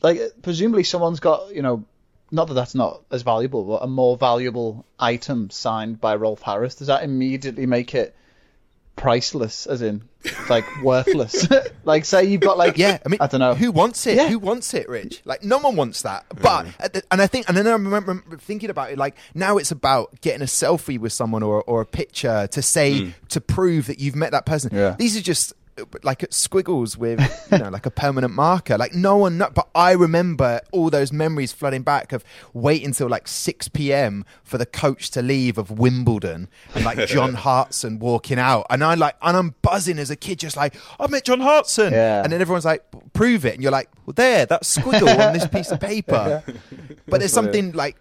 like 0.02 0.20
presumably 0.42 0.84
someone's 0.84 1.20
got 1.20 1.54
you 1.54 1.62
know, 1.62 1.84
not 2.30 2.48
that 2.48 2.54
that's 2.54 2.74
not 2.74 3.02
as 3.10 3.22
valuable, 3.22 3.64
but 3.64 3.82
a 3.82 3.86
more 3.86 4.16
valuable 4.16 4.84
item 4.98 5.50
signed 5.50 6.00
by 6.00 6.16
Rolf 6.16 6.42
Harris. 6.42 6.74
Does 6.74 6.88
that 6.88 7.02
immediately 7.02 7.66
make 7.66 7.94
it 7.94 8.14
priceless? 8.96 9.66
As 9.66 9.80
in, 9.80 10.02
like 10.48 10.64
worthless? 10.82 11.48
like 11.84 12.04
say 12.04 12.24
you've 12.24 12.42
got 12.42 12.58
like 12.58 12.76
Yeah, 12.76 12.98
I 13.04 13.08
mean, 13.08 13.18
I 13.20 13.26
don't 13.26 13.40
know 13.40 13.54
who 13.54 13.72
wants 13.72 14.06
it. 14.06 14.16
Yeah. 14.16 14.28
Who 14.28 14.38
wants 14.38 14.74
it, 14.74 14.88
Rich? 14.88 15.22
Like, 15.24 15.42
no 15.42 15.58
one 15.58 15.76
wants 15.76 16.02
that. 16.02 16.26
Hmm. 16.30 16.42
But 16.42 16.66
at 16.78 16.92
the- 16.92 17.02
and 17.10 17.22
I 17.22 17.26
think, 17.26 17.48
and 17.48 17.56
then 17.56 17.66
I 17.66 17.72
remember 17.72 18.22
thinking 18.38 18.68
about 18.68 18.92
it. 18.92 18.98
Like 18.98 19.16
now, 19.34 19.56
it's 19.56 19.70
about 19.70 20.20
getting 20.20 20.42
a 20.42 20.46
selfie 20.46 20.98
with 20.98 21.12
someone 21.12 21.42
or 21.42 21.62
or 21.62 21.80
a 21.80 21.86
picture 21.86 22.46
to 22.48 22.62
say 22.62 23.04
hmm. 23.04 23.10
to 23.30 23.40
prove 23.40 23.86
that 23.86 24.00
you've 24.00 24.16
met 24.16 24.32
that 24.32 24.44
person. 24.44 24.70
Yeah. 24.74 24.96
These 24.98 25.16
are 25.16 25.22
just 25.22 25.54
like 26.02 26.24
squiggles 26.30 26.96
with 26.96 27.20
you 27.52 27.58
know 27.58 27.68
like 27.68 27.86
a 27.86 27.90
permanent 27.90 28.34
marker. 28.34 28.76
Like 28.78 28.94
no 28.94 29.16
one 29.16 29.38
kno- 29.38 29.50
but 29.54 29.68
i 29.74 29.92
remember 29.92 30.60
all 30.72 30.90
those 30.90 31.12
memories 31.12 31.52
flooding 31.52 31.82
back 31.82 32.12
of 32.12 32.24
waiting 32.52 32.92
till 32.92 33.08
like 33.08 33.28
6 33.28 33.68
p.m 33.68 34.24
for 34.44 34.58
the 34.58 34.66
coach 34.66 35.10
to 35.10 35.22
leave 35.22 35.58
of 35.58 35.70
wimbledon 35.70 36.48
and 36.74 36.84
like 36.84 36.98
john 37.08 37.34
hartson 37.34 37.98
walking 37.98 38.38
out. 38.38 38.66
And 38.70 38.82
i 38.84 38.94
like 38.94 39.16
and 39.22 39.36
i'm 39.36 39.54
buzzing 39.62 39.98
as 39.98 40.10
a 40.10 40.16
kid 40.16 40.38
just 40.38 40.56
like 40.56 40.74
I've 40.98 41.10
met 41.10 41.24
john 41.24 41.40
hartson. 41.40 41.92
Yeah. 41.92 42.22
and 42.22 42.32
then 42.32 42.40
everyone's 42.40 42.64
like 42.64 42.84
prove 43.12 43.44
it. 43.44 43.54
And 43.54 43.62
you're 43.62 43.72
like 43.72 43.90
well 44.06 44.14
there 44.14 44.46
that 44.46 44.62
squiggle 44.62 45.18
on 45.26 45.32
this 45.32 45.46
piece 45.46 45.70
of 45.70 45.80
paper. 45.80 46.42
But 47.06 47.20
there's 47.20 47.32
something 47.32 47.72
like 47.72 47.96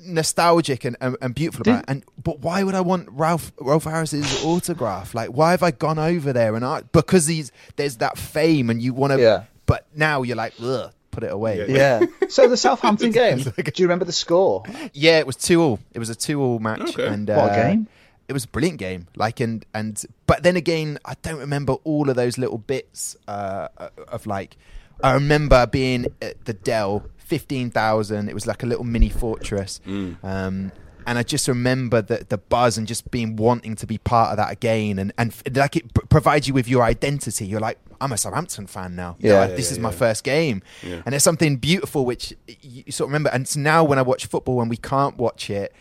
nostalgic 0.00 0.84
and, 0.84 0.96
and, 1.00 1.16
and 1.20 1.34
beautiful 1.34 1.62
about 1.62 1.84
it. 1.84 1.84
And 1.88 2.04
but 2.22 2.40
why 2.40 2.62
would 2.62 2.74
I 2.74 2.80
want 2.80 3.08
Rolf 3.10 3.52
Rolf 3.60 3.84
Harris's 3.84 4.44
autograph? 4.44 5.14
Like, 5.14 5.30
why 5.30 5.52
have 5.52 5.62
I 5.62 5.70
gone 5.70 5.98
over 5.98 6.32
there 6.32 6.54
and 6.54 6.64
I 6.64 6.82
because 6.92 7.26
these 7.26 7.52
there's 7.76 7.96
that 7.98 8.18
fame 8.18 8.70
and 8.70 8.80
you 8.80 8.92
want 8.94 9.12
to. 9.12 9.20
Yeah. 9.20 9.44
But 9.66 9.86
now 9.94 10.22
you're 10.22 10.36
like, 10.36 10.54
Ugh, 10.62 10.92
put 11.10 11.24
it 11.24 11.32
away. 11.32 11.66
Yeah. 11.68 12.00
yeah. 12.00 12.28
So 12.28 12.48
the 12.48 12.56
Southampton 12.56 13.10
game. 13.12 13.38
Do 13.38 13.52
you 13.76 13.86
remember 13.86 14.04
the 14.04 14.12
score? 14.12 14.62
Yeah, 14.92 15.18
it 15.18 15.26
was 15.26 15.36
two 15.36 15.60
all. 15.62 15.80
It 15.92 15.98
was 15.98 16.10
a 16.10 16.14
two 16.14 16.40
all 16.40 16.58
match. 16.58 16.80
Okay. 16.80 17.06
And, 17.06 17.28
What 17.28 17.38
a 17.38 17.52
uh, 17.52 17.68
game. 17.68 17.88
It 18.28 18.32
was 18.32 18.44
a 18.44 18.48
brilliant 18.48 18.78
game. 18.78 19.06
Like 19.16 19.40
and 19.40 19.64
and 19.72 20.02
but 20.26 20.42
then 20.42 20.56
again, 20.56 20.98
I 21.04 21.14
don't 21.22 21.38
remember 21.38 21.74
all 21.84 22.10
of 22.10 22.16
those 22.16 22.38
little 22.38 22.58
bits 22.58 23.16
uh, 23.26 23.68
of 24.08 24.26
like. 24.26 24.56
I 25.02 25.12
remember 25.14 25.66
being 25.66 26.06
at 26.22 26.44
the 26.44 26.52
Dell, 26.54 27.04
fifteen 27.18 27.70
thousand. 27.70 28.28
It 28.28 28.34
was 28.34 28.46
like 28.46 28.62
a 28.62 28.66
little 28.66 28.84
mini 28.84 29.08
fortress. 29.10 29.80
Um, 29.86 30.72
and 31.08 31.18
I 31.18 31.22
just 31.22 31.46
remember 31.48 32.02
the 32.02 32.26
the 32.28 32.38
buzz 32.38 32.76
and 32.78 32.86
just 32.86 33.10
being 33.10 33.36
wanting 33.36 33.76
to 33.76 33.86
be 33.86 33.98
part 33.98 34.30
of 34.30 34.36
that 34.38 34.50
again, 34.50 34.98
and 34.98 35.12
and 35.18 35.32
like 35.54 35.76
it 35.76 35.92
provides 36.08 36.48
you 36.48 36.54
with 36.54 36.66
your 36.68 36.82
identity. 36.82 37.46
You're 37.46 37.60
like, 37.60 37.78
I'm 38.00 38.10
a 38.12 38.16
Southampton 38.18 38.66
fan 38.66 38.96
now. 38.96 39.16
Know, 39.20 39.28
Yeah. 39.30 39.46
this 39.46 39.66
Yeah, 39.70 39.72
is 39.74 39.78
my 39.78 39.90
yeah. 39.90 39.96
first 39.96 40.24
game, 40.24 40.62
Yeah. 40.82 41.02
and 41.04 41.12
there's 41.12 41.22
something 41.22 41.56
beautiful 41.56 42.04
which 42.04 42.34
you 42.60 42.90
sort 42.90 43.06
of 43.08 43.10
remember. 43.12 43.30
And 43.32 43.46
so 43.46 43.60
now 43.60 43.84
when 43.84 43.98
I 43.98 44.02
watch 44.02 44.26
football, 44.26 44.56
when 44.56 44.68
we 44.68 44.76
can't 44.78 45.16
watch 45.16 45.48
it 45.48 45.72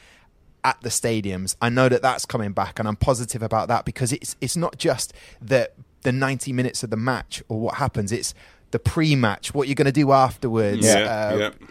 at 0.64 0.80
the 0.82 0.90
stadiums, 0.90 1.56
I 1.62 1.70
know 1.70 1.90
that 1.90 2.02
that's 2.04 2.26
coming 2.26 2.52
back, 2.52 2.78
and 2.80 2.88
I'm 2.88 2.96
positive 2.96 3.42
about 3.42 3.68
that 3.70 3.86
because 3.86 4.12
it's 4.14 4.36
it's 4.42 4.56
not 4.58 4.78
just 4.78 5.12
the 5.42 5.72
the 6.04 6.12
90 6.12 6.54
minutes 6.54 6.84
of 6.84 6.92
the 6.92 6.98
match 6.98 7.42
or 7.50 7.60
what 7.60 7.76
happens. 7.76 8.12
It's 8.12 8.36
the 8.76 8.80
pre-match, 8.80 9.54
what 9.54 9.70
you're 9.70 9.76
going 9.76 9.86
to 9.86 9.92
do 10.04 10.12
afterwards, 10.12 10.86
Yeah, 10.86 11.32
uh, 11.34 11.38
yeah. 11.38 11.68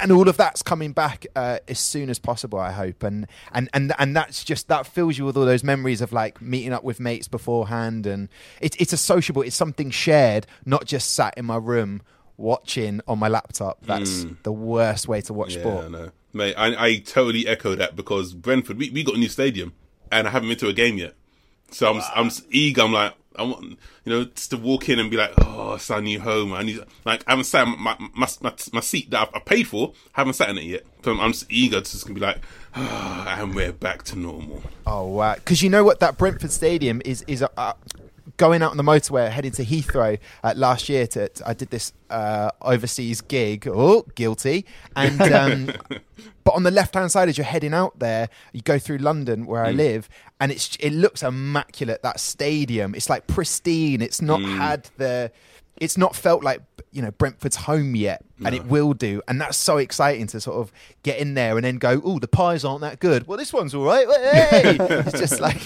and 0.00 0.12
all 0.12 0.28
of 0.28 0.36
that's 0.36 0.62
coming 0.62 0.92
back 0.92 1.26
uh, 1.34 1.58
as 1.66 1.80
soon 1.80 2.08
as 2.08 2.20
possible. 2.20 2.60
I 2.60 2.70
hope, 2.70 3.02
and 3.02 3.26
and 3.52 3.68
and 3.74 3.92
and 3.98 4.14
that's 4.14 4.44
just 4.44 4.68
that 4.68 4.86
fills 4.86 5.18
you 5.18 5.24
with 5.24 5.36
all 5.36 5.44
those 5.44 5.64
memories 5.64 6.00
of 6.00 6.12
like 6.12 6.40
meeting 6.40 6.72
up 6.72 6.84
with 6.84 7.00
mates 7.00 7.26
beforehand, 7.26 8.06
and 8.06 8.28
it's 8.60 8.76
it's 8.78 8.92
a 8.92 8.96
sociable. 8.96 9.42
It's 9.42 9.56
something 9.56 9.90
shared, 9.90 10.46
not 10.64 10.84
just 10.84 11.12
sat 11.14 11.34
in 11.36 11.46
my 11.46 11.56
room 11.56 12.00
watching 12.36 13.00
on 13.08 13.18
my 13.18 13.26
laptop. 13.28 13.84
That's 13.84 14.24
the 14.44 14.52
worst 14.52 15.08
way 15.08 15.20
to 15.22 15.34
watch 15.34 15.56
Yeah, 15.56 15.62
sport. 15.62 15.84
I 15.86 15.88
know. 15.88 16.10
Mate, 16.32 16.54
I, 16.56 16.84
I 16.86 16.98
totally 16.98 17.48
echo 17.48 17.74
that 17.74 17.96
because 17.96 18.34
Brentford, 18.34 18.78
we, 18.78 18.88
we 18.90 19.02
got 19.02 19.16
a 19.16 19.18
new 19.18 19.28
stadium 19.28 19.72
and 20.12 20.28
I 20.28 20.30
haven't 20.30 20.48
been 20.48 20.58
to 20.58 20.68
a 20.68 20.72
game 20.72 20.96
yet. 20.96 21.14
So 21.72 21.92
I'm, 21.92 22.00
I'm 22.14 22.30
eager. 22.50 22.82
I'm 22.82 22.92
like, 22.92 23.14
I 23.36 23.44
want, 23.44 23.64
you 23.64 24.12
know, 24.12 24.24
just 24.24 24.50
to 24.50 24.56
walk 24.56 24.88
in 24.88 24.98
and 24.98 25.10
be 25.10 25.16
like, 25.16 25.32
oh, 25.38 25.74
it's 25.74 25.90
our 25.90 26.00
new 26.00 26.20
home. 26.20 26.52
I 26.52 26.62
need, 26.62 26.80
like, 27.04 27.22
I 27.26 27.32
haven't 27.32 27.44
sat 27.44 27.66
my, 27.66 27.96
my, 27.98 28.28
my, 28.40 28.52
my 28.72 28.80
seat 28.80 29.10
that 29.10 29.28
I, 29.32 29.36
I 29.36 29.40
paid 29.40 29.68
for, 29.68 29.92
haven't 30.12 30.34
sat 30.34 30.48
in 30.50 30.58
it 30.58 30.64
yet. 30.64 30.84
So 31.04 31.12
I'm, 31.12 31.20
I'm 31.20 31.32
just 31.32 31.46
eager 31.48 31.80
to 31.80 31.90
just 31.90 32.04
gonna 32.04 32.14
be 32.14 32.20
like, 32.20 32.38
oh, 32.74 33.24
and 33.28 33.54
we're 33.54 33.72
back 33.72 34.02
to 34.04 34.18
normal. 34.18 34.62
Oh 34.86 35.06
wow! 35.06 35.36
Because 35.36 35.62
you 35.62 35.70
know 35.70 35.84
what 35.84 36.00
that 36.00 36.18
Brentford 36.18 36.50
Stadium 36.50 37.00
is 37.04 37.24
is 37.26 37.42
uh, 37.56 37.72
going 38.40 38.62
out 38.62 38.70
on 38.70 38.76
the 38.76 38.82
motorway 38.82 39.28
heading 39.30 39.52
to 39.52 39.64
Heathrow 39.64 40.18
uh, 40.42 40.54
last 40.56 40.88
year. 40.88 41.06
To, 41.08 41.28
to- 41.28 41.48
I 41.48 41.54
did 41.54 41.70
this 41.70 41.92
uh, 42.08 42.50
overseas 42.62 43.20
gig. 43.20 43.68
Oh, 43.68 44.06
guilty! 44.14 44.64
And 44.96 45.20
um, 45.40 45.72
but 46.44 46.54
on 46.54 46.62
the 46.62 46.70
left 46.70 46.94
hand 46.94 47.12
side 47.12 47.28
as 47.28 47.36
you're 47.38 47.44
heading 47.44 47.74
out 47.74 47.98
there, 47.98 48.28
you 48.52 48.62
go 48.62 48.78
through 48.78 48.98
London 48.98 49.46
where 49.46 49.64
I 49.64 49.70
live, 49.72 50.08
and 50.40 50.50
it's 50.50 50.76
it 50.80 50.90
looks 50.92 51.22
immaculate. 51.22 52.02
That 52.02 52.18
stadium, 52.18 52.94
it's 52.94 53.10
like 53.10 53.26
pristine. 53.26 54.00
It's 54.02 54.20
not 54.22 54.40
had 54.42 54.88
the. 54.96 55.30
It's 55.80 55.96
not 55.96 56.14
felt 56.14 56.44
like 56.44 56.60
you 56.92 57.02
know 57.02 57.10
Brentford's 57.10 57.56
home 57.56 57.94
yet, 57.94 58.24
and 58.44 58.54
it 58.54 58.66
will 58.66 58.92
do, 58.92 59.22
and 59.28 59.40
that's 59.40 59.56
so 59.56 59.78
exciting 59.78 60.26
to 60.28 60.40
sort 60.40 60.58
of 60.58 60.72
get 61.02 61.18
in 61.18 61.34
there 61.34 61.56
and 61.56 61.64
then 61.64 61.78
go, 61.78 62.00
oh, 62.04 62.18
the 62.18 62.28
pies 62.28 62.64
aren't 62.64 62.82
that 62.82 63.00
good. 63.00 63.26
Well, 63.26 63.38
this 63.38 63.52
one's 63.52 63.74
all 63.74 63.84
right. 63.84 64.06
Hey! 64.06 64.76
it's 64.80 65.18
just 65.18 65.40
like 65.40 65.60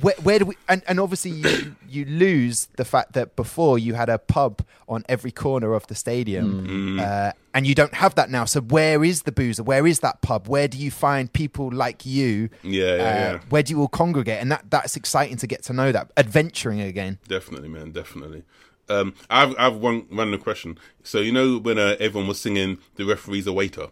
where, 0.00 0.14
where 0.22 0.38
do 0.38 0.46
we? 0.46 0.56
And, 0.68 0.82
and 0.86 1.00
obviously 1.00 1.32
you 1.32 1.76
you 1.88 2.04
lose 2.04 2.68
the 2.76 2.84
fact 2.84 3.14
that 3.14 3.36
before 3.36 3.78
you 3.78 3.94
had 3.94 4.08
a 4.08 4.18
pub 4.18 4.62
on 4.88 5.04
every 5.08 5.30
corner 5.30 5.74
of 5.74 5.86
the 5.86 5.94
stadium, 5.94 6.98
uh, 7.00 7.32
and 7.54 7.66
you 7.66 7.74
don't 7.74 7.94
have 7.94 8.14
that 8.16 8.30
now. 8.30 8.44
So 8.44 8.60
where 8.60 9.02
is 9.02 9.22
the 9.22 9.32
boozer? 9.32 9.62
Where 9.62 9.86
is 9.86 10.00
that 10.00 10.20
pub? 10.22 10.48
Where 10.48 10.68
do 10.68 10.78
you 10.78 10.90
find 10.90 11.32
people 11.32 11.70
like 11.72 12.04
you? 12.04 12.48
Yeah, 12.62 12.84
yeah, 12.84 12.92
uh, 12.92 12.94
yeah. 12.96 13.38
Where 13.48 13.62
do 13.62 13.72
you 13.72 13.80
all 13.80 13.88
congregate? 13.88 14.40
And 14.40 14.50
that 14.50 14.70
that's 14.70 14.96
exciting 14.96 15.36
to 15.38 15.46
get 15.46 15.62
to 15.64 15.72
know 15.72 15.92
that 15.92 16.10
adventuring 16.16 16.80
again. 16.80 17.18
Definitely, 17.28 17.68
man. 17.68 17.92
Definitely. 17.92 18.44
Um, 18.92 19.14
I've 19.30 19.54
I've 19.58 19.76
one 19.76 20.06
random 20.10 20.40
question. 20.40 20.78
So 21.02 21.18
you 21.18 21.32
know 21.32 21.58
when 21.58 21.78
uh, 21.78 21.96
everyone 21.98 22.28
was 22.28 22.40
singing 22.40 22.78
"The 22.96 23.04
referee's 23.04 23.46
a 23.46 23.52
waiter," 23.52 23.88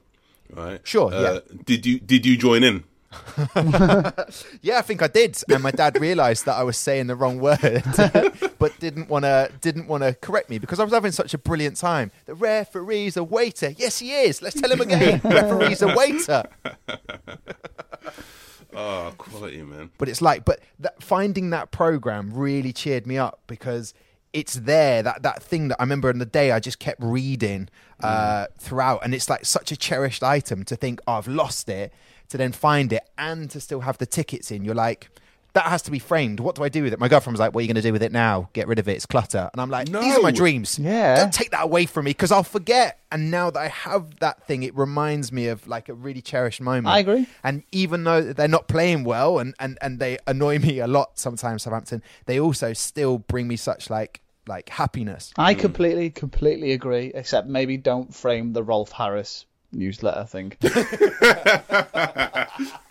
right? 0.55 0.81
Sure, 0.85 1.13
Uh, 1.13 1.41
Did 1.65 1.87
you 1.87 1.99
did 2.01 2.27
you 2.27 2.37
join 2.37 2.63
in? 2.63 2.85
Yeah, 4.63 4.79
I 4.79 4.83
think 4.83 5.03
I 5.03 5.09
did, 5.09 5.37
and 5.49 5.63
my 5.63 5.73
dad 5.73 6.01
realised 6.01 6.45
that 6.47 6.55
I 6.57 6.63
was 6.63 6.77
saying 6.77 7.09
the 7.09 7.17
wrong 7.17 7.41
word, 7.41 7.59
but 8.59 8.79
didn't 8.79 9.09
want 9.09 9.25
to 9.25 9.51
didn't 9.61 9.89
want 9.89 10.05
to 10.05 10.15
correct 10.15 10.49
me 10.51 10.59
because 10.59 10.79
I 10.79 10.85
was 10.85 10.93
having 10.93 11.11
such 11.13 11.35
a 11.35 11.39
brilliant 11.39 11.77
time. 11.77 12.13
The 12.27 12.35
referee's 12.35 13.17
a 13.17 13.25
waiter. 13.25 13.71
Yes, 13.77 13.99
he 13.99 14.13
is. 14.13 14.43
Let's 14.43 14.61
tell 14.61 14.71
him 14.71 14.81
again. 14.81 15.21
referee's 15.25 15.83
a 15.83 15.95
waiter. 15.97 16.45
Oh, 18.73 19.13
quality, 19.19 19.63
man. 19.63 19.91
But 19.99 20.09
it's 20.09 20.23
like, 20.23 20.45
but 20.45 20.61
that, 20.79 21.03
finding 21.03 21.51
that 21.51 21.73
program 21.73 22.31
really 22.33 22.73
cheered 22.73 23.07
me 23.07 23.19
up 23.19 23.41
because 23.49 23.93
it's 24.33 24.55
there. 24.55 25.03
That 25.03 25.23
that 25.23 25.43
thing 25.43 25.69
that 25.69 25.81
I 25.81 25.83
remember 25.83 26.11
in 26.11 26.19
the 26.19 26.27
day, 26.27 26.53
I 26.53 26.61
just 26.61 26.79
kept 26.79 27.03
reading 27.03 27.69
uh, 28.03 28.47
throughout, 28.59 29.01
and 29.05 29.15
it's 29.15 29.29
like 29.29 29.45
such 29.45 29.73
a 29.73 29.77
cherished 29.77 30.23
item 30.23 30.65
to 30.65 30.77
think, 30.77 31.01
oh, 31.07 31.15
I've 31.15 31.29
lost 31.29 31.69
it, 31.69 31.93
to 32.29 32.37
then 32.37 32.53
find 32.53 32.93
it, 32.93 33.03
and 33.19 33.51
to 33.51 33.61
still 33.61 33.81
have 33.81 33.99
the 33.99 34.07
tickets 34.07 34.51
in. 34.51 34.65
You're 34.65 34.75
like. 34.75 35.11
That 35.55 35.65
has 35.65 35.83
to 35.83 35.91
be 35.91 35.99
framed. 35.99 36.41
What 36.41 36.55
do 36.55 36.63
I 36.63 36.69
do 36.69 36.83
with 36.83 36.93
it? 36.93 37.01
My 37.01 37.09
girlfriend 37.09 37.35
was 37.35 37.41
like, 37.41 37.55
"What 37.55 37.61
are 37.61 37.63
you 37.63 37.69
going 37.69 37.83
to 37.83 37.89
do 37.89 37.93
with 37.93 38.03
it 38.03 38.13
now? 38.13 38.49
Get 38.53 38.69
rid 38.69 38.79
of 38.79 38.89
it. 38.89 38.93
It's 38.93 39.07
clutter." 39.07 39.51
And 39.53 39.61
I'm 39.61 39.71
like, 39.71 39.89
"These 39.89 40.17
are 40.17 40.23
my 40.23 40.31
dreams. 40.31 40.79
Yeah. 40.79 41.17
don't 41.17 41.33
take 41.33 41.51
that 41.51 41.65
away 41.65 41.87
from 41.87 42.05
me 42.05 42.11
because 42.11 42.33
I'll 42.33 42.43
forget." 42.43 42.99
And 43.13 43.31
now 43.31 43.51
that 43.51 43.59
I 43.59 43.69
have 43.69 44.19
that 44.21 44.47
thing, 44.47 44.63
it 44.63 44.77
reminds 44.77 45.33
me 45.33 45.49
of 45.49 45.67
like 45.67 45.89
a 45.89 45.95
really 45.95 46.23
cherished 46.23 46.61
moment. 46.61 46.89
I 46.89 47.01
agree. 47.01 47.27
And 47.43 47.65
even 47.73 48.05
though 48.05 48.33
they're 48.33 48.47
not 48.47 48.69
playing 48.69 49.03
well 49.03 49.41
and, 49.41 49.53
and, 49.59 49.77
and 49.83 49.99
they 49.99 50.19
annoy 50.29 50.61
me 50.61 50.79
a 50.79 50.87
lot 50.87 51.19
sometimes, 51.19 51.65
Southampton, 51.65 52.05
they 52.27 52.39
also 52.39 52.73
still 52.73 53.19
bring 53.19 53.49
me 53.49 53.57
such 53.57 53.91
like 53.91 54.21
like 54.47 54.69
happiness. 54.69 55.33
I 55.37 55.55
completely, 55.55 56.11
completely 56.11 56.73
agree. 56.73 57.11
Except 57.15 57.49
maybe 57.49 57.77
don't 57.77 58.15
frame 58.15 58.53
the 58.53 58.63
Rolf 58.63 58.93
Harris 58.93 59.45
newsletter 59.73 60.25
thing. 60.25 60.53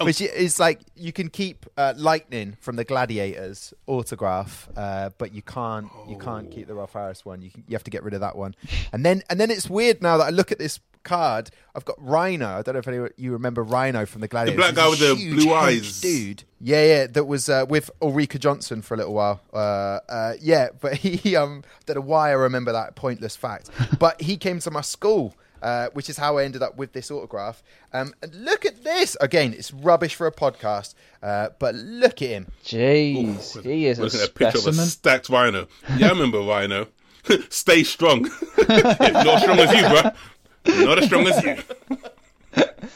Which 0.00 0.20
is 0.20 0.58
like 0.58 0.80
you 0.96 1.12
can 1.12 1.28
keep 1.28 1.66
uh, 1.76 1.94
lightning 1.96 2.56
from 2.60 2.76
the 2.76 2.84
gladiators 2.84 3.72
autograph, 3.86 4.68
uh, 4.76 5.10
but 5.18 5.32
you 5.34 5.42
can't 5.42 5.88
you 6.08 6.16
can't 6.18 6.50
keep 6.50 6.66
the 6.66 6.74
Rolf 6.74 6.92
Harris 6.92 7.24
one. 7.24 7.42
You 7.42 7.50
can, 7.50 7.64
you 7.68 7.74
have 7.74 7.84
to 7.84 7.90
get 7.90 8.02
rid 8.02 8.14
of 8.14 8.20
that 8.20 8.36
one. 8.36 8.54
And 8.92 9.04
then 9.04 9.22
and 9.30 9.38
then 9.40 9.50
it's 9.50 9.70
weird 9.70 10.02
now 10.02 10.16
that 10.18 10.24
I 10.24 10.30
look 10.30 10.50
at 10.52 10.58
this 10.58 10.80
card. 11.04 11.50
I've 11.74 11.84
got 11.84 11.96
Rhino. 11.98 12.48
I 12.58 12.62
don't 12.62 12.74
know 12.74 12.78
if 12.80 12.88
any, 12.88 13.08
you 13.16 13.32
remember 13.32 13.62
Rhino 13.62 14.06
from 14.06 14.20
the 14.22 14.28
gladiators. 14.28 14.56
The 14.56 14.72
black 14.72 14.74
guy 14.74 14.88
with 14.88 14.98
the 15.00 15.34
blue 15.34 15.52
eyes. 15.52 16.00
dude. 16.00 16.44
Yeah, 16.60 16.84
yeah. 16.84 17.06
That 17.06 17.24
was 17.24 17.48
uh, 17.48 17.66
with 17.68 17.90
Ulrika 18.02 18.38
Jonsson 18.38 18.82
for 18.82 18.94
a 18.94 18.96
little 18.96 19.14
while. 19.14 19.40
Uh, 19.52 20.00
uh, 20.08 20.34
yeah, 20.40 20.68
but 20.80 20.94
he 20.96 21.36
um 21.36 21.62
don't 21.86 21.96
know 21.96 22.00
why 22.00 22.30
I 22.30 22.32
remember 22.32 22.72
that 22.72 22.96
pointless 22.96 23.36
fact. 23.36 23.70
but 23.98 24.20
he 24.20 24.36
came 24.36 24.58
to 24.60 24.70
my 24.70 24.80
school. 24.80 25.34
Uh, 25.64 25.88
which 25.94 26.10
is 26.10 26.18
how 26.18 26.36
I 26.36 26.44
ended 26.44 26.62
up 26.62 26.76
with 26.76 26.92
this 26.92 27.10
autograph. 27.10 27.62
Um, 27.94 28.12
and 28.20 28.34
look 28.34 28.66
at 28.66 28.84
this 28.84 29.16
again. 29.18 29.54
It's 29.54 29.72
rubbish 29.72 30.14
for 30.14 30.26
a 30.26 30.30
podcast, 30.30 30.92
uh, 31.22 31.48
but 31.58 31.74
look 31.74 32.20
at 32.20 32.28
him. 32.28 32.48
Jeez, 32.62 33.62
he 33.62 33.86
is 33.86 33.98
We're 33.98 34.02
a 34.02 34.04
looking 34.04 34.20
at 34.20 34.28
a 34.28 34.32
picture 34.32 34.58
of 34.58 34.66
a 34.66 34.72
stacked 34.74 35.30
rhino. 35.30 35.66
Yeah, 35.96 36.08
I 36.08 36.10
remember 36.10 36.40
rhino. 36.40 36.88
Stay 37.48 37.82
strong. 37.82 38.24
Not 38.68 39.00
as 39.00 39.42
strong 39.42 39.58
as 39.58 39.72
you, 39.72 39.88
bro. 39.88 40.84
Not 40.84 40.98
as 40.98 41.06
strong 41.06 41.26
as 41.28 41.42
you. 41.42 41.98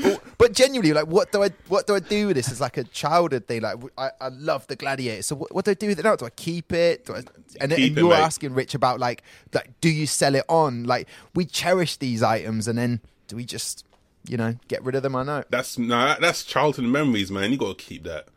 But, 0.03 0.23
but 0.38 0.53
genuinely, 0.53 0.93
like, 0.95 1.07
what 1.07 1.31
do 1.31 1.43
I 1.43 1.51
what 1.69 1.87
do 1.87 1.95
I 1.95 1.99
do 2.01 2.29
with 2.29 2.37
this? 2.37 2.51
It's 2.51 2.61
like 2.61 2.77
a 2.77 2.85
childhood 2.85 3.47
thing. 3.47 3.61
Like, 3.62 3.77
I, 3.99 4.11
I 4.21 4.29
love 4.29 4.66
the 4.66 4.77
gladiator. 4.77 5.23
So 5.23 5.37
what, 5.37 5.55
what 5.55 5.64
do 5.64 5.73
I 5.73 5.75
do 5.75 5.88
with 5.88 5.99
it 5.99 6.05
now? 6.05 6.16
Do 6.16 6.25
I 6.25 6.31
keep 6.31 6.73
it? 6.73 7.05
Do 7.05 7.14
I, 7.14 7.16
and, 7.19 7.27
Keep 7.27 7.61
and 7.61 7.73
it, 7.73 8.01
you're 8.01 8.11
mate. 8.11 8.16
asking 8.16 8.55
Rich 8.55 8.75
about 8.75 8.99
like, 8.99 9.23
like, 9.53 9.73
do 9.81 9.90
you 9.90 10.07
sell 10.07 10.35
it 10.35 10.45
on? 10.49 10.85
Like, 10.85 11.09
we 11.35 11.45
cherish 11.45 11.97
these 11.97 12.23
items, 12.23 12.66
and 12.66 12.79
then 12.79 13.01
do 13.29 13.37
we 13.37 13.45
just, 13.45 13.85
you 14.27 14.37
know, 14.37 14.57
get 14.69 14.83
rid 14.83 14.95
of 14.95 15.03
them? 15.03 15.14
I 15.16 15.23
know. 15.25 15.45
That's 15.51 15.79
nah, 15.79 16.16
that's 16.19 16.45
childhood 16.45 16.87
memories, 16.87 17.31
man. 17.31 17.53
You 17.53 17.59
got 17.59 17.79
to 17.79 17.85
keep 17.85 18.05
that. 18.05 18.29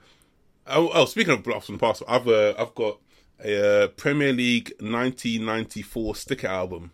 Oh, 0.67 0.89
oh 0.93 1.05
speaking 1.05 1.33
of 1.33 1.43
blocks 1.43 1.67
from 1.67 1.75
the 1.75 1.79
past, 1.79 2.03
I've 2.07 2.27
uh, 2.27 2.53
I've 2.57 2.75
got 2.75 2.99
a 3.43 3.83
uh, 3.83 3.87
Premier 3.89 4.33
League 4.33 4.73
1994 4.79 6.15
sticker 6.15 6.47
album. 6.47 6.91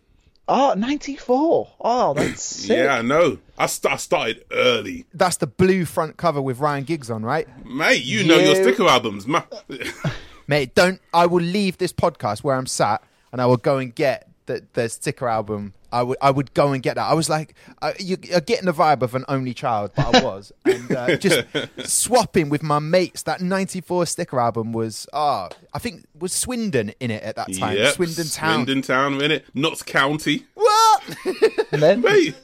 Oh, 0.51 0.73
94. 0.75 1.67
Oh, 1.79 2.13
that's 2.15 2.41
sick. 2.41 2.77
Yeah, 2.77 2.95
I 2.95 3.01
know. 3.03 3.37
I, 3.57 3.67
st- 3.67 3.93
I 3.93 3.97
started 3.97 4.43
early, 4.51 5.05
That's 5.13 5.37
the 5.37 5.45
blue 5.47 5.85
front 5.85 6.17
cover 6.17 6.41
with 6.41 6.59
Ryan 6.59 6.85
Giggs 6.85 7.11
on, 7.11 7.23
right? 7.23 7.47
mate. 7.65 8.03
You 8.03 8.23
know 8.25 8.37
your 8.37 8.55
sticker 8.55 8.87
albums, 8.87 9.27
ma- 9.27 9.43
Mate, 10.47 10.73
don't. 10.73 10.99
I 11.13 11.27
will 11.27 11.43
leave 11.43 11.77
this 11.77 11.93
podcast 11.93 12.43
where 12.43 12.55
I'm 12.55 12.65
sat, 12.65 13.03
and 13.31 13.39
I 13.41 13.45
will 13.45 13.57
go 13.57 13.77
and 13.77 13.93
get 13.93 14.27
the, 14.47 14.65
the 14.73 14.89
sticker 14.89 15.27
album. 15.27 15.73
I 15.91 16.03
would, 16.03 16.17
I 16.21 16.31
would 16.31 16.53
go 16.53 16.71
and 16.73 16.83
get 16.83 16.95
that. 16.95 17.07
I 17.09 17.13
was 17.13 17.29
like, 17.29 17.55
uh, 17.81 17.93
you, 17.99 18.17
you're 18.21 18.41
getting 18.41 18.65
the 18.65 18.73
vibe 18.73 19.01
of 19.01 19.15
an 19.15 19.25
only 19.27 19.53
child, 19.53 19.91
but 19.95 20.15
I 20.15 20.23
was, 20.23 20.51
and 20.65 20.91
uh, 20.91 21.15
just 21.17 21.45
swapping 21.85 22.49
with 22.49 22.61
my 22.63 22.79
mates. 22.79 23.23
That 23.23 23.41
'94 23.41 24.05
sticker 24.05 24.39
album 24.39 24.71
was, 24.73 25.07
ah, 25.13 25.49
I 25.73 25.79
think 25.79 26.05
was 26.17 26.31
Swindon 26.33 26.91
in 26.99 27.11
it 27.11 27.23
at 27.23 27.35
that 27.37 27.53
time. 27.53 27.77
Yep, 27.77 27.93
Swindon 27.95 28.27
Town. 28.27 28.53
Swindon 28.65 28.81
Town, 28.83 29.21
in 29.21 29.31
it. 29.31 29.45
Notts 29.53 29.83
County, 29.83 30.45
What? 30.53 31.03
Men- 31.71 32.01
mate. 32.01 32.35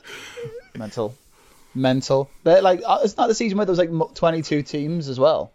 mental. 0.77 1.15
Mental. 1.73 2.29
But 2.43 2.63
like, 2.63 2.81
uh, 2.85 2.99
it's 3.03 3.17
not 3.17 3.27
the 3.27 3.35
season 3.35 3.57
where 3.57 3.65
there 3.65 3.75
was 3.75 3.79
like 3.79 4.13
22 4.15 4.61
teams 4.63 5.07
as 5.09 5.19
well. 5.19 5.51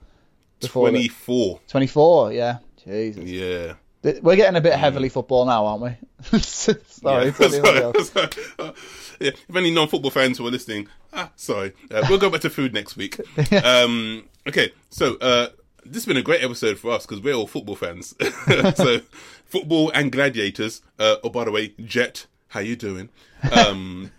Before 0.60 0.86
the- 0.90 1.08
24. 1.08 1.60
24, 1.68 2.32
yeah. 2.32 2.58
Jesus. 2.84 3.24
Yeah. 3.24 3.74
Th- 4.02 4.22
We're 4.22 4.36
getting 4.36 4.56
a 4.56 4.60
bit 4.60 4.74
heavily 4.74 5.08
football 5.08 5.44
now, 5.44 5.66
aren't 5.66 5.82
we? 5.82 6.38
sorry. 6.40 7.26
Yeah. 7.26 7.30
to 7.32 7.44
anybody 7.44 7.78
else. 7.80 8.12
Yeah. 8.14 8.72
If 9.20 9.54
any 9.54 9.70
non-football 9.70 10.10
fans 10.10 10.38
who 10.38 10.46
are 10.46 10.50
listening, 10.50 10.88
ah, 11.12 11.30
sorry. 11.36 11.74
Uh, 11.90 12.06
we'll 12.08 12.18
go 12.18 12.30
back 12.30 12.40
to 12.42 12.50
food 12.50 12.72
next 12.72 12.96
week. 12.96 13.20
Um, 13.64 14.24
okay, 14.46 14.72
so 14.88 15.16
uh, 15.16 15.48
this 15.84 15.96
has 15.96 16.06
been 16.06 16.16
a 16.16 16.22
great 16.22 16.42
episode 16.42 16.78
for 16.78 16.92
us 16.92 17.04
because 17.04 17.22
we're 17.22 17.34
all 17.34 17.46
football 17.46 17.76
fans. 17.76 18.14
so, 18.74 19.00
football 19.44 19.90
and 19.90 20.10
gladiators. 20.10 20.80
Uh, 20.98 21.16
oh, 21.22 21.28
by 21.28 21.44
the 21.44 21.50
way, 21.50 21.74
Jet, 21.84 22.26
how 22.48 22.60
you 22.60 22.76
doing? 22.76 23.10
Um, 23.52 24.10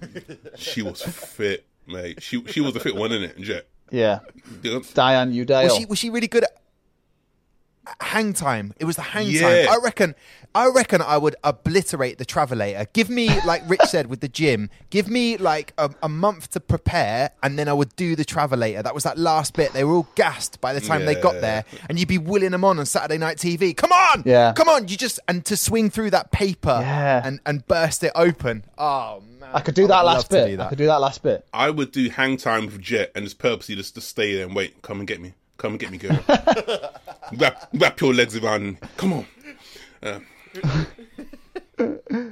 she 0.55 0.83
was 0.83 1.01
fit, 1.01 1.65
mate. 1.87 2.21
She 2.21 2.43
she 2.45 2.61
was 2.61 2.73
the 2.73 2.79
fit 2.79 2.95
one, 2.95 3.11
in 3.11 3.23
it, 3.23 3.39
Jet? 3.39 3.67
Yeah. 3.89 4.19
Yeah. 4.61 4.79
Diane 4.93 5.33
Youdale. 5.33 5.63
Was 5.65 5.75
she 5.75 5.85
was 5.85 5.99
she 5.99 6.09
really 6.09 6.27
good 6.27 6.43
at 6.43 6.60
hang 7.99 8.33
time? 8.33 8.73
It 8.79 8.85
was 8.85 8.95
the 8.95 9.01
hang 9.01 9.27
Yeah. 9.27 9.65
time. 9.65 9.73
I 9.73 9.77
reckon. 9.83 10.15
I 10.53 10.67
reckon 10.67 11.01
I 11.01 11.17
would 11.17 11.37
obliterate 11.45 12.17
the 12.17 12.25
travelator. 12.25 12.85
Give 12.91 13.09
me, 13.09 13.29
like 13.45 13.61
Rich 13.69 13.83
said 13.85 14.07
with 14.07 14.19
the 14.19 14.27
gym, 14.27 14.69
give 14.89 15.07
me 15.07 15.37
like 15.37 15.71
a, 15.77 15.89
a 16.03 16.09
month 16.09 16.49
to 16.51 16.59
prepare, 16.59 17.29
and 17.41 17.57
then 17.57 17.69
I 17.69 17.73
would 17.73 17.95
do 17.95 18.17
the 18.17 18.25
travelator. 18.25 18.83
That 18.83 18.93
was 18.93 19.05
that 19.05 19.17
last 19.17 19.55
bit. 19.55 19.71
They 19.71 19.85
were 19.85 19.93
all 19.93 20.09
gassed 20.15 20.59
by 20.59 20.73
the 20.73 20.81
time 20.81 21.05
they 21.05 21.15
got 21.15 21.39
there, 21.39 21.63
and 21.87 21.97
you'd 21.97 22.09
be 22.09 22.17
willing 22.17 22.51
them 22.51 22.65
on 22.65 22.79
on 22.79 22.85
Saturday 22.85 23.17
night 23.17 23.37
TV. 23.37 23.73
Come 23.75 23.93
on, 23.93 24.23
Yeah. 24.25 24.51
come 24.51 24.67
on. 24.67 24.89
You 24.89 24.97
just 24.97 25.21
and 25.29 25.45
to 25.45 25.55
swing 25.55 25.89
through 25.89 26.09
that 26.09 26.31
paper 26.33 26.79
Yeah. 26.81 27.21
and 27.23 27.39
and 27.45 27.65
burst 27.67 28.03
it 28.03 28.11
open. 28.13 28.65
Oh 28.77 29.23
man, 29.39 29.51
I 29.53 29.61
could 29.61 29.75
do 29.75 29.85
I 29.85 29.87
that 29.87 30.05
last 30.05 30.29
bit. 30.29 30.47
do 30.47 30.57
that. 30.57 30.65
I 30.65 30.69
could 30.69 30.77
do 30.79 30.87
that 30.87 30.99
last 30.99 31.23
bit. 31.23 31.47
I 31.53 31.69
would 31.69 31.93
do 31.93 32.09
hang 32.09 32.35
time 32.35 32.65
with 32.65 32.81
Jet 32.81 33.11
and 33.15 33.23
just 33.23 33.39
purposely 33.39 33.75
just 33.75 33.95
to 33.95 34.01
stay 34.01 34.35
there 34.35 34.47
and 34.47 34.53
wait. 34.55 34.81
Come 34.81 34.99
and 34.99 35.07
get 35.07 35.21
me. 35.21 35.33
Come 35.61 35.73
and 35.73 35.79
get 35.79 35.91
me, 35.91 35.99
girl. 35.99 36.19
wrap, 37.37 37.69
wrap 37.75 38.01
your 38.01 38.15
legs 38.15 38.35
around. 38.35 38.79
Come 38.97 39.13
on. 39.13 39.27
Uh, 40.01 40.19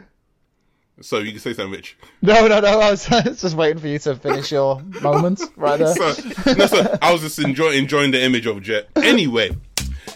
so 1.00 1.20
you 1.20 1.34
can 1.34 1.40
say 1.40 1.54
something, 1.54 1.74
Rich. 1.74 1.96
No, 2.24 2.48
no, 2.48 2.60
no. 2.60 2.80
I 2.80 2.90
was 2.90 3.06
just 3.40 3.56
waiting 3.56 3.78
for 3.78 3.88
you 3.88 4.00
to 4.00 4.16
finish 4.16 4.52
your 4.52 4.82
moment 5.04 5.44
right 5.56 5.78
there. 5.78 5.94
So, 5.94 6.54
no, 6.54 6.66
so 6.66 6.98
I 7.04 7.14
was 7.14 7.22
just 7.22 7.38
enjoy, 7.38 7.74
enjoying 7.74 8.10
the 8.10 8.24
image 8.24 8.48
of 8.48 8.64
Jet. 8.64 8.90
Anyway, 8.96 9.56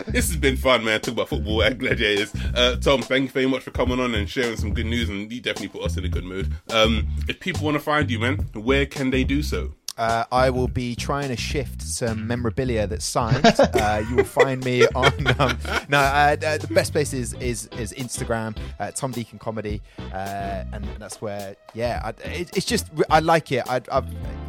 this 0.07 0.29
has 0.29 0.37
been 0.37 0.57
fun, 0.57 0.83
man. 0.83 0.99
Talk 0.99 1.13
about 1.13 1.29
football 1.29 1.61
and 1.61 1.79
gladiators. 1.79 2.33
Uh, 2.55 2.77
Tom, 2.77 3.03
thank 3.03 3.25
you 3.25 3.29
very 3.29 3.45
much 3.45 3.61
for 3.61 3.69
coming 3.69 3.99
on 3.99 4.15
and 4.15 4.27
sharing 4.27 4.57
some 4.57 4.73
good 4.73 4.87
news, 4.87 5.09
and 5.09 5.31
you 5.31 5.39
definitely 5.39 5.67
put 5.67 5.83
us 5.83 5.97
in 5.97 6.05
a 6.05 6.09
good 6.09 6.23
mood. 6.23 6.51
Um, 6.71 7.09
if 7.29 7.39
people 7.39 7.63
want 7.63 7.75
to 7.75 7.79
find 7.79 8.09
you, 8.09 8.17
man, 8.17 8.37
where 8.55 8.87
can 8.87 9.11
they 9.11 9.23
do 9.23 9.43
so? 9.43 9.75
Uh, 9.97 10.23
I 10.31 10.49
will 10.49 10.67
be 10.67 10.95
trying 10.95 11.29
to 11.29 11.37
shift 11.37 11.81
some 11.81 12.25
memorabilia 12.25 12.87
that's 12.87 13.05
signed. 13.05 13.45
uh, 13.59 14.03
you 14.09 14.15
will 14.17 14.23
find 14.23 14.63
me 14.65 14.87
on 14.87 15.13
um, 15.39 15.57
no. 15.87 15.99
Uh, 15.99 16.35
uh, 16.43 16.57
the 16.57 16.69
best 16.73 16.91
place 16.91 17.13
is 17.13 17.33
is, 17.35 17.67
is 17.77 17.93
Instagram, 17.93 18.57
uh, 18.79 18.91
Tom 18.91 19.11
Deacon 19.11 19.37
Comedy, 19.37 19.81
uh, 20.11 20.63
and 20.73 20.87
that's 20.97 21.21
where 21.21 21.55
yeah. 21.73 22.01
I, 22.03 22.09
it, 22.27 22.57
it's 22.57 22.65
just 22.65 22.87
I 23.09 23.19
like 23.19 23.51
it. 23.51 23.63
I 23.69 23.81
I, 23.91 24.03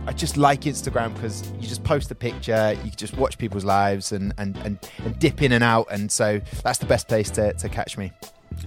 I 0.07 0.13
just 0.13 0.37
like 0.37 0.63
Instagram 0.63 1.15
because 1.15 1.51
you 1.61 1.69
just 1.69 1.85
post 1.85 2.11
a 2.11 2.15
picture, 2.15 2.73
you 2.83 2.91
can 2.91 2.97
just 2.97 3.17
watch 3.17 3.37
people's 3.37 3.65
lives 3.65 4.13
and 4.13 4.33
and, 4.39 4.57
and 4.59 4.79
and 5.05 5.19
dip 5.19 5.43
in 5.43 5.53
and 5.53 5.63
out, 5.63 5.89
and 5.91 6.11
so 6.11 6.41
that's 6.63 6.79
the 6.79 6.87
best 6.87 7.07
place 7.09 7.31
to, 7.33 7.53
to 7.55 7.69
catch 7.69 7.99
me. 7.99 8.13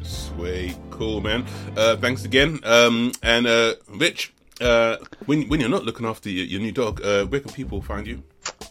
Sweet, 0.04 0.78
cool, 0.90 1.22
man. 1.22 1.46
Uh, 1.76 1.96
thanks 1.98 2.26
again. 2.26 2.60
Um, 2.64 3.14
and 3.24 3.48
uh, 3.48 3.76
Rich, 3.88 4.34
uh, 4.62 4.98
when 5.26 5.48
when 5.48 5.60
you're 5.60 5.70
not 5.70 5.86
looking 5.86 6.06
after 6.06 6.30
your, 6.30 6.46
your 6.46 6.62
new 6.62 6.72
dog, 6.72 7.02
uh, 7.04 7.26
where 7.26 7.40
can 7.40 7.52
people 7.52 7.82
find 7.82 8.08
you? 8.08 8.24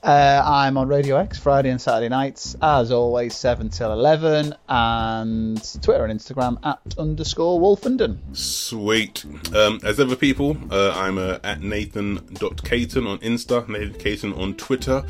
Uh, 0.02 0.42
I'm 0.44 0.76
on 0.76 0.86
Radio 0.88 1.16
X 1.16 1.38
Friday 1.38 1.70
and 1.70 1.80
Saturday 1.80 2.08
nights, 2.08 2.54
as 2.62 2.92
always, 2.92 3.34
7 3.34 3.70
till 3.70 3.92
11, 3.92 4.54
and 4.68 5.82
Twitter 5.82 6.04
and 6.04 6.20
Instagram 6.20 6.58
at 6.64 6.96
underscore 6.96 7.60
Wolfenden. 7.60 8.18
Sweet. 8.32 9.24
Um, 9.54 9.80
as 9.82 9.98
ever, 9.98 10.14
people, 10.14 10.56
uh, 10.70 10.92
I'm 10.92 11.18
uh, 11.18 11.38
at 11.42 11.60
Nathan.Caton 11.60 13.06
on 13.06 13.18
Insta, 13.18 13.68
Nathan 13.68 13.98
Caton 13.98 14.32
on 14.34 14.54
Twitter. 14.54 15.04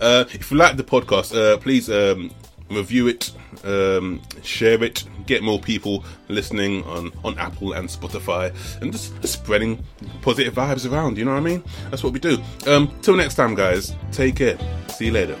Uh, 0.00 0.24
if 0.32 0.50
you 0.50 0.56
like 0.56 0.76
the 0.78 0.84
podcast, 0.84 1.36
uh, 1.36 1.58
please 1.58 1.90
um, 1.90 2.30
review 2.70 3.08
it, 3.08 3.32
um, 3.64 4.20
share 4.42 4.82
it, 4.82 5.04
get 5.26 5.42
more 5.42 5.58
people 5.58 6.04
listening 6.28 6.84
on, 6.84 7.12
on 7.24 7.38
Apple 7.38 7.72
and 7.72 7.88
Spotify, 7.88 8.54
and 8.80 8.92
just, 8.92 9.20
just 9.20 9.34
spreading 9.34 9.82
positive 10.22 10.54
vibes 10.54 10.90
around. 10.90 11.18
You 11.18 11.24
know 11.24 11.32
what 11.32 11.38
I 11.38 11.40
mean? 11.40 11.62
That's 11.90 12.02
what 12.02 12.12
we 12.12 12.20
do. 12.20 12.38
Um, 12.66 12.92
till 13.02 13.16
next 13.16 13.34
time, 13.34 13.54
guys. 13.54 13.94
Take 14.12 14.36
care. 14.36 14.58
See 14.88 15.06
you 15.06 15.12
later. 15.12 15.36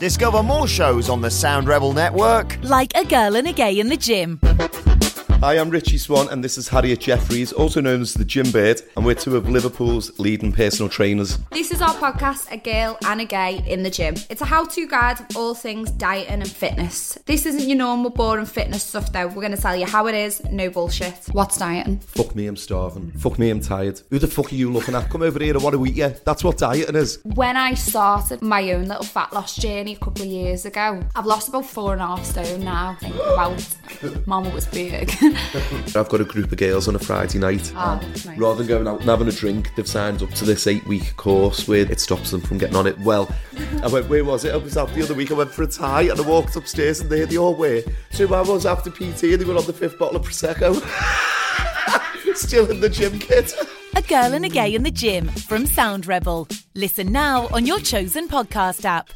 Discover 0.00 0.42
more 0.42 0.68
shows 0.68 1.08
on 1.08 1.20
the 1.20 1.30
Sound 1.30 1.66
Rebel 1.66 1.92
Network. 1.92 2.58
Like 2.62 2.92
a 2.94 3.04
girl 3.04 3.36
and 3.36 3.48
a 3.48 3.52
gay 3.52 3.78
in 3.78 3.88
the 3.88 3.96
gym. 3.96 4.38
Hi, 5.40 5.56
I'm 5.56 5.70
Richie 5.70 5.98
Swan, 5.98 6.28
and 6.30 6.42
this 6.42 6.58
is 6.58 6.66
Harriet 6.66 6.98
Jeffries, 6.98 7.52
also 7.52 7.80
known 7.80 8.00
as 8.00 8.12
the 8.12 8.24
Gym 8.24 8.50
Bird, 8.50 8.82
and 8.96 9.06
we're 9.06 9.14
two 9.14 9.36
of 9.36 9.48
Liverpool's 9.48 10.18
leading 10.18 10.50
personal 10.52 10.88
trainers. 10.88 11.38
This 11.52 11.70
is 11.70 11.80
our 11.80 11.94
podcast, 11.94 12.50
A 12.50 12.56
Girl 12.56 12.98
and 13.06 13.20
a 13.20 13.24
Gay 13.24 13.62
in 13.64 13.84
the 13.84 13.88
Gym. 13.90 14.16
It's 14.30 14.40
a 14.40 14.44
how 14.44 14.64
to 14.64 14.86
guide 14.88 15.20
of 15.20 15.36
all 15.36 15.54
things 15.54 15.92
dieting 15.92 16.42
and 16.42 16.50
fitness. 16.50 17.20
This 17.26 17.46
isn't 17.46 17.68
your 17.68 17.78
normal 17.78 18.10
boring 18.10 18.46
fitness 18.46 18.82
stuff, 18.82 19.12
though. 19.12 19.28
We're 19.28 19.34
going 19.34 19.54
to 19.54 19.62
tell 19.62 19.76
you 19.76 19.86
how 19.86 20.08
it 20.08 20.16
is, 20.16 20.42
no 20.50 20.70
bullshit. 20.70 21.14
What's 21.30 21.56
dieting? 21.56 22.00
Fuck 22.00 22.34
me, 22.34 22.48
I'm 22.48 22.56
starving. 22.56 23.12
Fuck 23.12 23.38
me, 23.38 23.48
I'm 23.50 23.60
tired. 23.60 24.00
Who 24.10 24.18
the 24.18 24.26
fuck 24.26 24.52
are 24.52 24.56
you 24.56 24.72
looking 24.72 24.96
at? 24.96 25.08
Come 25.08 25.22
over 25.22 25.38
here, 25.38 25.54
I 25.54 25.58
want 25.62 25.76
to 25.76 25.86
eat 25.86 25.94
you. 25.94 26.12
That's 26.24 26.42
what 26.42 26.58
dieting 26.58 26.96
is. 26.96 27.20
When 27.22 27.56
I 27.56 27.74
started 27.74 28.42
my 28.42 28.72
own 28.72 28.86
little 28.86 29.04
fat 29.04 29.32
loss 29.32 29.54
journey 29.54 29.94
a 29.94 29.98
couple 30.04 30.22
of 30.22 30.28
years 30.28 30.66
ago, 30.66 31.00
I've 31.14 31.26
lost 31.26 31.48
about 31.48 31.66
four 31.66 31.92
and 31.92 32.02
a 32.02 32.06
half 32.08 32.24
stone 32.24 32.64
now. 32.64 32.96
I 33.00 33.04
Think 33.04 33.14
about 33.14 34.26
Mama 34.26 34.50
was 34.50 34.66
big. 34.66 35.12
I've 35.96 36.08
got 36.08 36.20
a 36.20 36.24
group 36.24 36.52
of 36.52 36.58
girls 36.58 36.88
on 36.88 36.96
a 36.96 36.98
Friday 36.98 37.38
night. 37.38 37.72
Oh, 37.76 38.00
that's 38.02 38.24
nice. 38.24 38.38
Rather 38.38 38.58
than 38.58 38.66
going 38.66 38.88
out 38.88 39.00
and 39.00 39.08
having 39.08 39.28
a 39.28 39.32
drink, 39.32 39.74
they've 39.74 39.86
signed 39.88 40.22
up 40.22 40.30
to 40.30 40.44
this 40.44 40.66
eight 40.66 40.86
week 40.86 41.16
course 41.16 41.66
where 41.68 41.90
it 41.90 42.00
stops 42.00 42.30
them 42.30 42.40
from 42.40 42.58
getting 42.58 42.76
on 42.76 42.86
it. 42.86 42.98
Well, 43.00 43.34
I 43.82 43.88
went, 43.88 44.08
where 44.08 44.24
was 44.24 44.44
it? 44.44 44.52
I 44.54 44.56
was 44.56 44.76
out 44.76 44.92
the 44.94 45.02
other 45.02 45.14
week, 45.14 45.30
I 45.30 45.34
went 45.34 45.50
for 45.50 45.62
a 45.62 45.66
tie 45.66 46.02
and 46.02 46.18
I 46.18 46.22
walked 46.22 46.56
upstairs 46.56 47.00
and 47.00 47.10
there 47.10 47.26
they 47.26 47.38
all 47.38 47.54
were. 47.54 47.82
Two 48.12 48.34
hours 48.34 48.66
after 48.66 48.90
PT 48.90 49.24
and 49.24 49.40
they 49.40 49.44
were 49.44 49.56
on 49.56 49.66
the 49.66 49.72
fifth 49.72 49.98
bottle 49.98 50.16
of 50.16 50.26
Prosecco. 50.26 50.74
Still 52.34 52.70
in 52.70 52.80
the 52.80 52.88
gym 52.88 53.18
kit. 53.18 53.52
A 53.96 54.02
Girl 54.02 54.32
and 54.34 54.44
a 54.44 54.48
Gay 54.48 54.74
in 54.74 54.82
the 54.82 54.90
Gym 54.90 55.26
from 55.28 55.66
Sound 55.66 56.06
Rebel. 56.06 56.46
Listen 56.74 57.10
now 57.10 57.48
on 57.52 57.66
your 57.66 57.80
chosen 57.80 58.28
podcast 58.28 58.84
app. 58.84 59.10